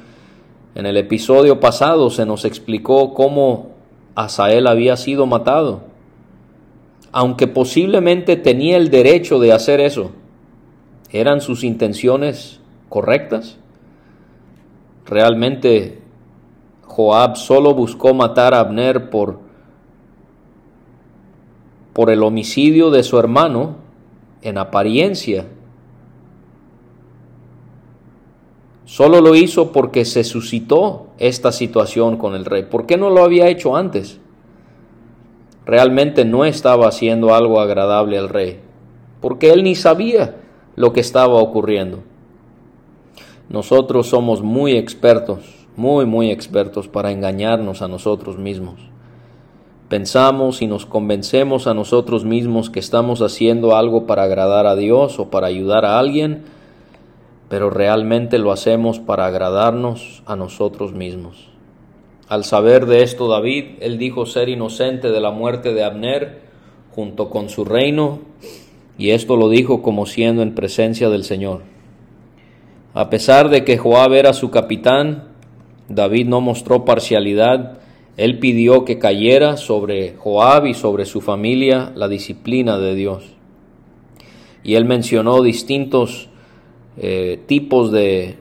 en 0.75 0.85
el 0.85 0.97
episodio 0.97 1.59
pasado 1.59 2.09
se 2.09 2.25
nos 2.25 2.45
explicó 2.45 3.13
cómo 3.13 3.71
Asael 4.15 4.67
había 4.67 4.95
sido 4.95 5.25
matado. 5.25 5.81
Aunque 7.11 7.47
posiblemente 7.47 8.35
tenía 8.35 8.77
el 8.77 8.89
derecho 8.89 9.39
de 9.39 9.51
hacer 9.51 9.81
eso, 9.81 10.11
¿eran 11.11 11.41
sus 11.41 11.63
intenciones 11.63 12.59
correctas? 12.87 13.57
Realmente 15.05 15.99
Joab 16.99 17.37
solo 17.37 17.73
buscó 17.73 18.13
matar 18.13 18.53
a 18.53 18.59
Abner 18.59 19.09
por, 19.09 19.39
por 21.93 22.09
el 22.09 22.21
homicidio 22.23 22.91
de 22.91 23.03
su 23.03 23.17
hermano 23.17 23.77
en 24.41 24.57
apariencia. 24.57 25.47
Solo 28.83 29.21
lo 29.21 29.33
hizo 29.33 29.71
porque 29.71 30.03
se 30.03 30.25
suscitó 30.25 31.07
esta 31.19 31.53
situación 31.53 32.17
con 32.17 32.35
el 32.35 32.43
rey. 32.43 32.63
¿Por 32.63 32.85
qué 32.85 32.97
no 32.97 33.09
lo 33.09 33.23
había 33.23 33.47
hecho 33.47 33.77
antes? 33.77 34.19
Realmente 35.65 36.25
no 36.25 36.43
estaba 36.43 36.89
haciendo 36.89 37.33
algo 37.33 37.61
agradable 37.61 38.17
al 38.17 38.27
rey, 38.27 38.59
porque 39.21 39.53
él 39.53 39.63
ni 39.63 39.75
sabía 39.75 40.35
lo 40.75 40.91
que 40.91 40.99
estaba 40.99 41.35
ocurriendo. 41.35 41.99
Nosotros 43.47 44.07
somos 44.07 44.41
muy 44.41 44.73
expertos, 44.73 45.58
muy, 45.79 46.05
muy 46.05 46.29
expertos 46.29 46.89
para 46.89 47.11
engañarnos 47.11 47.81
a 47.81 47.87
nosotros 47.87 48.37
mismos. 48.37 48.75
Pensamos 49.87 50.61
y 50.61 50.67
nos 50.67 50.85
convencemos 50.85 51.65
a 51.65 51.73
nosotros 51.73 52.25
mismos 52.25 52.69
que 52.69 52.79
estamos 52.79 53.21
haciendo 53.21 53.75
algo 53.75 54.05
para 54.05 54.23
agradar 54.23 54.67
a 54.67 54.75
Dios 54.75 55.17
o 55.19 55.29
para 55.29 55.47
ayudar 55.47 55.85
a 55.85 55.97
alguien, 55.97 56.43
pero 57.47 57.69
realmente 57.69 58.37
lo 58.39 58.51
hacemos 58.51 58.99
para 58.99 59.25
agradarnos 59.25 60.21
a 60.25 60.35
nosotros 60.35 60.93
mismos. 60.93 61.49
Al 62.27 62.43
saber 62.43 62.85
de 62.85 63.01
esto 63.01 63.29
David, 63.29 63.77
él 63.79 63.97
dijo 63.97 64.25
ser 64.25 64.49
inocente 64.49 65.09
de 65.09 65.21
la 65.21 65.31
muerte 65.31 65.73
de 65.73 65.83
Abner 65.85 66.41
junto 66.93 67.29
con 67.29 67.47
su 67.47 67.63
reino, 67.63 68.19
y 68.97 69.11
esto 69.11 69.37
lo 69.37 69.47
dijo 69.47 69.81
como 69.81 70.05
siendo 70.05 70.43
en 70.43 70.55
presencia 70.55 71.09
del 71.09 71.23
Señor. 71.23 71.61
A 72.93 73.09
pesar 73.09 73.49
de 73.49 73.63
que 73.63 73.77
Joab 73.77 74.13
era 74.13 74.33
su 74.33 74.51
capitán, 74.51 75.28
David 75.89 76.27
no 76.27 76.41
mostró 76.41 76.85
parcialidad 76.85 77.79
él 78.19 78.37
pidió 78.37 78.83
que 78.83 78.99
cayera 78.99 79.55
sobre 79.55 80.13
Joab 80.17 80.65
y 80.65 80.73
sobre 80.73 81.05
su 81.05 81.21
familia 81.21 81.93
la 81.95 82.09
disciplina 82.09 82.77
de 82.77 82.93
Dios. 82.93 83.23
Y 84.61 84.75
él 84.75 84.83
mencionó 84.83 85.41
distintos 85.41 86.27
eh, 86.97 87.39
tipos 87.45 87.93
de 87.93 88.35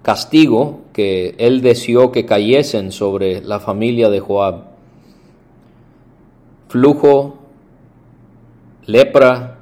castigo 0.00 0.80
que 0.94 1.34
él 1.36 1.60
deseó 1.60 2.10
que 2.10 2.24
cayesen 2.24 2.90
sobre 2.90 3.42
la 3.42 3.60
familia 3.60 4.08
de 4.08 4.20
Joab. 4.20 4.64
Flujo, 6.68 7.36
lepra, 8.86 9.58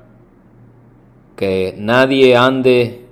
que 1.35 1.74
nadie 1.76 2.37
ande 2.37 3.05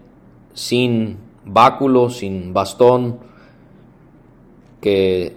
sin 0.54 1.16
báculo, 1.48 2.10
sin 2.10 2.52
bastón, 2.52 3.18
que 4.80 5.36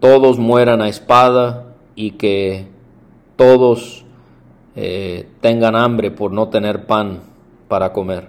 todos 0.00 0.38
mueran 0.38 0.80
a 0.80 0.88
espada 0.88 1.74
y 1.94 2.12
que 2.12 2.66
todos 3.36 4.04
eh, 4.76 5.28
tengan 5.40 5.76
hambre 5.76 6.10
por 6.10 6.32
no 6.32 6.48
tener 6.48 6.86
pan 6.86 7.20
para 7.68 7.92
comer. 7.92 8.28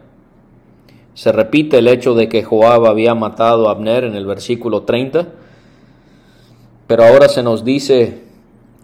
Se 1.13 1.31
repite 1.31 1.79
el 1.79 1.87
hecho 1.87 2.13
de 2.15 2.29
que 2.29 2.43
Joab 2.43 2.85
había 2.85 3.13
matado 3.13 3.67
a 3.67 3.71
Abner 3.71 4.03
en 4.03 4.15
el 4.15 4.25
versículo 4.25 4.83
30, 4.83 5.27
pero 6.87 7.03
ahora 7.03 7.29
se 7.29 7.43
nos 7.43 7.63
dice 7.63 8.23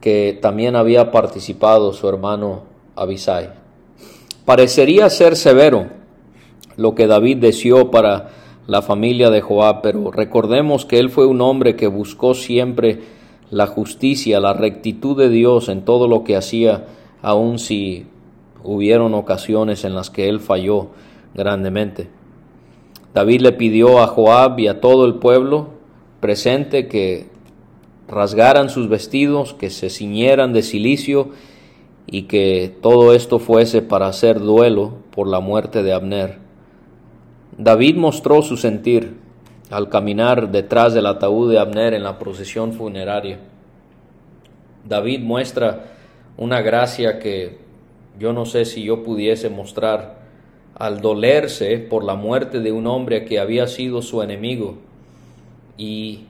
que 0.01 0.37
también 0.41 0.75
había 0.75 1.11
participado 1.11 1.93
su 1.93 2.07
hermano 2.07 2.63
Abisai. 2.95 3.49
Parecería 4.45 5.09
ser 5.09 5.35
severo 5.35 5.87
lo 6.77 6.95
que 6.95 7.07
David 7.07 7.37
deseó 7.37 7.91
para 7.91 8.29
la 8.67 8.81
familia 8.81 9.29
de 9.29 9.41
Joab, 9.41 9.81
pero 9.81 10.11
recordemos 10.11 10.85
que 10.85 10.99
él 10.99 11.09
fue 11.09 11.25
un 11.25 11.41
hombre 11.41 11.75
que 11.75 11.87
buscó 11.87 12.33
siempre 12.33 13.01
la 13.51 13.67
justicia, 13.67 14.39
la 14.39 14.53
rectitud 14.53 15.17
de 15.17 15.29
Dios 15.29 15.69
en 15.69 15.85
todo 15.85 16.07
lo 16.07 16.23
que 16.23 16.35
hacía, 16.35 16.85
aun 17.21 17.59
si 17.59 18.07
hubieron 18.63 19.13
ocasiones 19.13 19.85
en 19.85 19.93
las 19.93 20.09
que 20.09 20.27
él 20.27 20.39
falló 20.39 20.89
grandemente. 21.33 22.09
David 23.13 23.41
le 23.41 23.51
pidió 23.51 23.99
a 23.99 24.07
Joab 24.07 24.59
y 24.59 24.67
a 24.67 24.81
todo 24.81 25.05
el 25.05 25.15
pueblo 25.15 25.69
presente 26.19 26.87
que 26.87 27.27
rasgaran 28.07 28.69
sus 28.69 28.89
vestidos, 28.89 29.53
que 29.53 29.69
se 29.69 29.89
ciñeran 29.89 30.53
de 30.53 30.63
silicio 30.63 31.29
y 32.07 32.23
que 32.23 32.75
todo 32.81 33.13
esto 33.13 33.39
fuese 33.39 33.81
para 33.81 34.07
hacer 34.07 34.39
duelo 34.39 34.95
por 35.11 35.27
la 35.27 35.39
muerte 35.39 35.81
de 35.83 35.93
Abner. 35.93 36.44
David 37.57 37.95
mostró 37.95 38.41
su 38.41 38.57
sentir 38.57 39.17
al 39.69 39.89
caminar 39.89 40.51
detrás 40.51 40.93
del 40.93 41.05
ataúd 41.05 41.51
de 41.51 41.59
Abner 41.59 41.93
en 41.93 42.03
la 42.03 42.19
procesión 42.19 42.73
funeraria. 42.73 43.39
David 44.87 45.21
muestra 45.21 45.85
una 46.37 46.61
gracia 46.61 47.17
que 47.17 47.57
yo 48.19 48.33
no 48.33 48.45
sé 48.45 48.65
si 48.65 48.83
yo 48.83 49.03
pudiese 49.03 49.49
mostrar 49.49 50.19
al 50.75 50.99
dolerse 50.99 51.77
por 51.77 52.03
la 52.03 52.15
muerte 52.15 52.59
de 52.59 52.71
un 52.71 52.87
hombre 52.87 53.23
que 53.23 53.39
había 53.39 53.67
sido 53.67 54.01
su 54.01 54.21
enemigo 54.21 54.75
y 55.77 56.25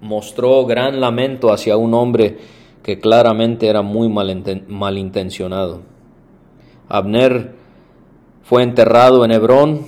mostró 0.00 0.66
gran 0.66 1.00
lamento 1.00 1.52
hacia 1.52 1.76
un 1.76 1.94
hombre 1.94 2.38
que 2.82 2.98
claramente 2.98 3.68
era 3.68 3.82
muy 3.82 4.08
malintencionado. 4.08 5.82
Abner 6.88 7.61
fue 8.42 8.62
enterrado 8.62 9.24
en 9.24 9.30
Hebrón 9.30 9.86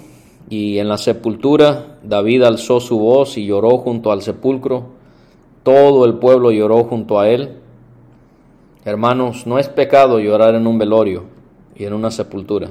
y 0.49 0.79
en 0.79 0.89
la 0.89 0.99
sepultura 0.99 1.99
David 2.03 2.43
alzó 2.43 2.81
su 2.81 2.99
voz 2.99 3.37
y 3.37 3.47
lloró 3.47 3.79
junto 3.79 4.13
al 4.13 4.23
sepulcro. 4.23 4.85
Todo 5.63 6.05
el 6.05 6.15
pueblo 6.15 6.53
lloró 6.53 6.85
junto 6.85 7.19
a 7.19 7.29
él. 7.29 7.57
Hermanos, 8.85 9.47
no 9.47 9.59
es 9.59 9.69
pecado 9.69 10.21
llorar 10.21 10.55
en 10.55 10.67
un 10.67 10.79
velorio 10.79 11.25
y 11.75 11.85
en 11.85 11.95
una 11.95 12.11
sepultura. 12.11 12.71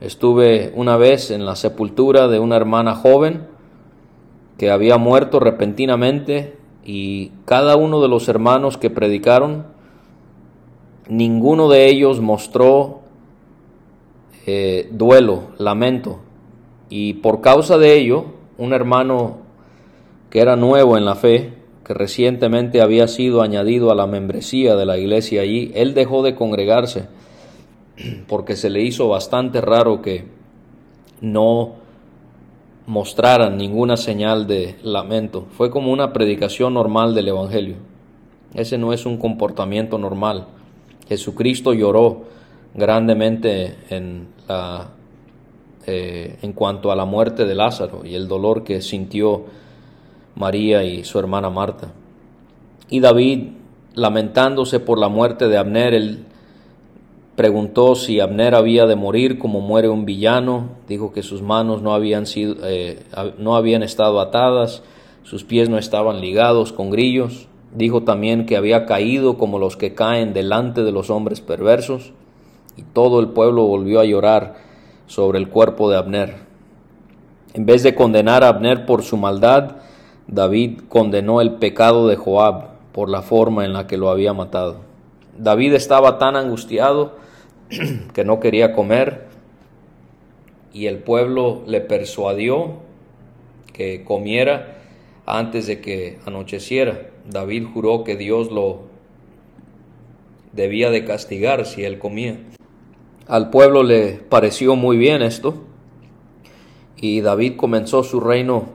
Estuve 0.00 0.72
una 0.76 0.96
vez 0.96 1.30
en 1.30 1.46
la 1.46 1.56
sepultura 1.56 2.28
de 2.28 2.38
una 2.38 2.56
hermana 2.56 2.94
joven 2.94 3.46
que 4.58 4.70
había 4.70 4.98
muerto 4.98 5.40
repentinamente 5.40 6.56
y 6.84 7.32
cada 7.46 7.76
uno 7.76 8.02
de 8.02 8.08
los 8.08 8.28
hermanos 8.28 8.76
que 8.76 8.90
predicaron, 8.90 9.64
ninguno 11.08 11.68
de 11.70 11.86
ellos 11.86 12.20
mostró 12.20 13.03
eh, 14.46 14.88
duelo, 14.90 15.48
lamento. 15.58 16.20
Y 16.88 17.14
por 17.14 17.40
causa 17.40 17.78
de 17.78 17.96
ello, 17.96 18.26
un 18.58 18.72
hermano 18.72 19.38
que 20.30 20.40
era 20.40 20.56
nuevo 20.56 20.96
en 20.98 21.04
la 21.04 21.14
fe, 21.14 21.52
que 21.84 21.94
recientemente 21.94 22.80
había 22.80 23.08
sido 23.08 23.42
añadido 23.42 23.90
a 23.90 23.94
la 23.94 24.06
membresía 24.06 24.74
de 24.76 24.86
la 24.86 24.98
iglesia 24.98 25.42
allí, 25.42 25.70
él 25.74 25.94
dejó 25.94 26.22
de 26.22 26.34
congregarse 26.34 27.08
porque 28.28 28.56
se 28.56 28.70
le 28.70 28.82
hizo 28.82 29.08
bastante 29.08 29.60
raro 29.60 30.02
que 30.02 30.24
no 31.20 31.74
mostraran 32.86 33.56
ninguna 33.56 33.96
señal 33.96 34.46
de 34.46 34.76
lamento. 34.82 35.46
Fue 35.56 35.70
como 35.70 35.90
una 35.92 36.12
predicación 36.12 36.74
normal 36.74 37.14
del 37.14 37.28
Evangelio. 37.28 37.76
Ese 38.54 38.78
no 38.78 38.92
es 38.92 39.06
un 39.06 39.16
comportamiento 39.16 39.98
normal. 39.98 40.46
Jesucristo 41.08 41.72
lloró 41.72 42.24
grandemente 42.74 43.76
en, 43.90 44.28
eh, 44.48 46.38
en 46.42 46.52
cuanto 46.52 46.90
a 46.90 46.96
la 46.96 47.04
muerte 47.04 47.44
de 47.44 47.54
Lázaro 47.54 48.04
y 48.04 48.14
el 48.14 48.28
dolor 48.28 48.64
que 48.64 48.80
sintió 48.80 49.44
María 50.34 50.84
y 50.84 51.04
su 51.04 51.18
hermana 51.18 51.50
Marta. 51.50 51.92
Y 52.88 53.00
David, 53.00 53.48
lamentándose 53.94 54.80
por 54.80 54.98
la 54.98 55.08
muerte 55.08 55.48
de 55.48 55.58
Abner, 55.58 55.94
él 55.94 56.24
preguntó 57.36 57.94
si 57.94 58.20
Abner 58.20 58.54
había 58.54 58.86
de 58.86 58.96
morir 58.96 59.38
como 59.38 59.60
muere 59.60 59.88
un 59.88 60.04
villano, 60.04 60.70
dijo 60.88 61.12
que 61.12 61.22
sus 61.22 61.42
manos 61.42 61.82
no 61.82 61.94
habían, 61.94 62.26
sido, 62.26 62.56
eh, 62.64 63.02
no 63.38 63.56
habían 63.56 63.82
estado 63.82 64.20
atadas, 64.20 64.82
sus 65.22 65.44
pies 65.44 65.68
no 65.68 65.78
estaban 65.78 66.20
ligados 66.20 66.72
con 66.72 66.90
grillos, 66.90 67.48
dijo 67.74 68.02
también 68.04 68.46
que 68.46 68.56
había 68.56 68.86
caído 68.86 69.36
como 69.36 69.58
los 69.58 69.76
que 69.76 69.94
caen 69.94 70.32
delante 70.32 70.82
de 70.82 70.92
los 70.92 71.10
hombres 71.10 71.40
perversos, 71.40 72.12
y 72.76 72.82
todo 72.82 73.20
el 73.20 73.28
pueblo 73.28 73.64
volvió 73.66 74.00
a 74.00 74.04
llorar 74.04 74.54
sobre 75.06 75.38
el 75.38 75.48
cuerpo 75.48 75.90
de 75.90 75.96
Abner. 75.96 76.36
En 77.52 77.66
vez 77.66 77.82
de 77.82 77.94
condenar 77.94 78.42
a 78.42 78.48
Abner 78.48 78.86
por 78.86 79.02
su 79.02 79.16
maldad, 79.16 79.76
David 80.26 80.80
condenó 80.88 81.40
el 81.40 81.54
pecado 81.54 82.08
de 82.08 82.16
Joab 82.16 82.74
por 82.92 83.08
la 83.08 83.22
forma 83.22 83.64
en 83.64 83.72
la 83.72 83.86
que 83.86 83.96
lo 83.96 84.10
había 84.10 84.32
matado. 84.32 84.78
David 85.38 85.74
estaba 85.74 86.18
tan 86.18 86.36
angustiado 86.36 87.16
que 88.14 88.24
no 88.24 88.40
quería 88.40 88.72
comer 88.72 89.26
y 90.72 90.86
el 90.86 90.98
pueblo 90.98 91.62
le 91.66 91.80
persuadió 91.80 92.74
que 93.72 94.04
comiera 94.04 94.78
antes 95.26 95.66
de 95.66 95.80
que 95.80 96.18
anocheciera. 96.26 97.00
David 97.28 97.66
juró 97.72 98.04
que 98.04 98.16
Dios 98.16 98.50
lo 98.50 98.82
debía 100.52 100.90
de 100.90 101.04
castigar 101.04 101.66
si 101.66 101.84
él 101.84 101.98
comía. 101.98 102.38
Al 103.26 103.50
pueblo 103.50 103.82
le 103.82 104.20
pareció 104.28 104.76
muy 104.76 104.96
bien 104.96 105.22
esto 105.22 105.54
y 106.96 107.20
David 107.20 107.56
comenzó 107.56 108.02
su 108.02 108.20
reino 108.20 108.66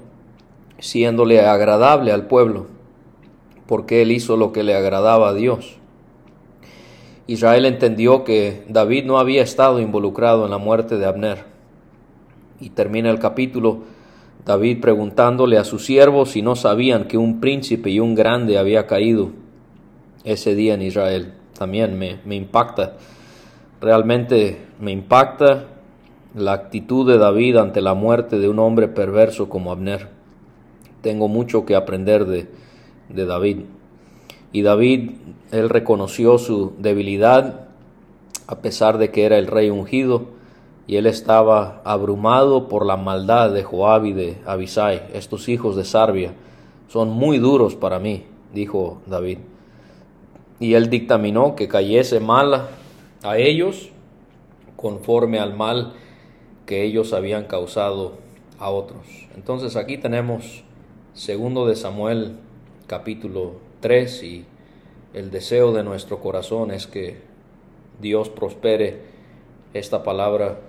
siéndole 0.80 1.42
agradable 1.42 2.12
al 2.12 2.28
pueblo 2.28 2.80
porque 3.70 4.02
él 4.02 4.12
hizo 4.12 4.36
lo 4.36 4.52
que 4.52 4.64
le 4.64 4.74
agradaba 4.74 5.30
a 5.30 5.34
Dios. 5.36 5.78
Israel 7.28 7.66
entendió 7.66 8.24
que 8.24 8.64
David 8.68 9.06
no 9.06 9.20
había 9.20 9.44
estado 9.44 9.80
involucrado 9.80 10.46
en 10.46 10.50
la 10.50 10.58
muerte 10.58 10.98
de 10.98 11.06
Abner. 11.06 11.46
Y 12.60 12.72
termina 12.72 13.12
el 13.12 13.20
capítulo 13.20 13.82
David 14.44 14.82
preguntándole 14.82 15.60
a 15.60 15.64
sus 15.64 15.86
siervos 15.86 16.32
si 16.32 16.42
no 16.42 16.56
sabían 16.56 17.08
que 17.08 17.20
un 17.20 17.40
príncipe 17.40 17.92
y 17.92 18.00
un 18.00 18.16
grande 18.16 18.58
había 18.58 18.88
caído 18.88 19.30
ese 20.24 20.56
día 20.56 20.74
en 20.74 20.82
Israel. 20.82 21.34
También 21.56 22.00
me, 22.00 22.18
me 22.26 22.36
impacta, 22.36 22.98
realmente 23.82 24.66
me 24.80 24.92
impacta 24.92 25.66
la 26.36 26.54
actitud 26.54 27.10
de 27.10 27.18
David 27.18 27.58
ante 27.58 27.82
la 27.82 27.94
muerte 27.94 28.40
de 28.40 28.50
un 28.50 28.60
hombre 28.60 28.88
perverso 28.88 29.50
como 29.50 29.72
Abner. 29.72 30.08
Tengo 31.02 31.28
mucho 31.28 31.66
que 31.66 31.76
aprender 31.76 32.26
de, 32.26 32.48
David. 33.10 33.62
Y 34.52 34.62
David, 34.62 35.12
él 35.52 35.70
reconoció 35.70 36.38
su 36.38 36.74
debilidad 36.78 37.68
a 38.48 38.60
pesar 38.60 38.98
de 38.98 39.12
que 39.12 39.26
era 39.26 39.38
el 39.38 39.48
rey 39.48 39.70
ungido 39.70 40.26
y 40.88 40.98
él 40.98 41.06
estaba 41.06 41.82
abrumado 41.86 42.68
por 42.68 42.86
la 42.86 42.98
maldad 42.98 43.52
de 43.52 43.64
Joab 43.64 44.06
y 44.06 44.14
de 44.14 44.38
Abisai. 44.46 45.04
Estos 45.14 45.48
hijos 45.48 45.76
de 45.76 45.86
Sarbia 45.86 46.34
son 46.88 47.10
muy 47.10 47.38
duros 47.38 47.76
para 47.76 48.00
mí, 48.00 48.26
dijo 48.54 49.02
David. 49.06 49.38
Y 50.60 50.74
él 50.74 50.90
dictaminó 50.90 51.56
que 51.56 51.68
cayese 51.68 52.20
mal 52.20 52.68
a 53.24 53.38
ellos 53.38 53.90
conforme 54.76 55.40
al 55.40 55.56
mal 55.56 55.94
que 56.66 56.84
ellos 56.84 57.14
habían 57.14 57.46
causado 57.46 58.14
a 58.60 58.70
otros. 58.70 59.28
Entonces 59.36 59.76
aquí 59.76 59.98
tenemos 59.98 60.64
segundo 61.14 61.68
de 61.68 61.76
Samuel 61.76 62.38
capítulo 62.88 63.54
3 63.82 64.24
y 64.24 64.46
el 65.14 65.32
deseo 65.32 65.74
de 65.74 65.84
nuestro 65.84 66.20
corazón 66.20 66.72
es 66.72 66.88
que 66.88 67.18
Dios 68.00 68.30
prospere 68.30 69.02
esta 69.74 70.04
palabra 70.04 70.60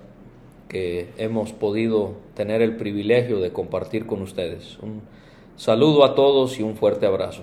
que 0.68 1.10
hemos 1.18 1.52
podido 1.52 2.12
tener 2.34 2.62
el 2.62 2.76
privilegio 2.76 3.40
de 3.40 3.52
compartir 3.52 4.06
con 4.06 4.22
ustedes. 4.22 4.78
Un 4.80 5.02
saludo 5.56 6.04
a 6.04 6.14
todos 6.14 6.58
y 6.58 6.62
un 6.62 6.76
fuerte 6.76 7.06
abrazo. 7.06 7.42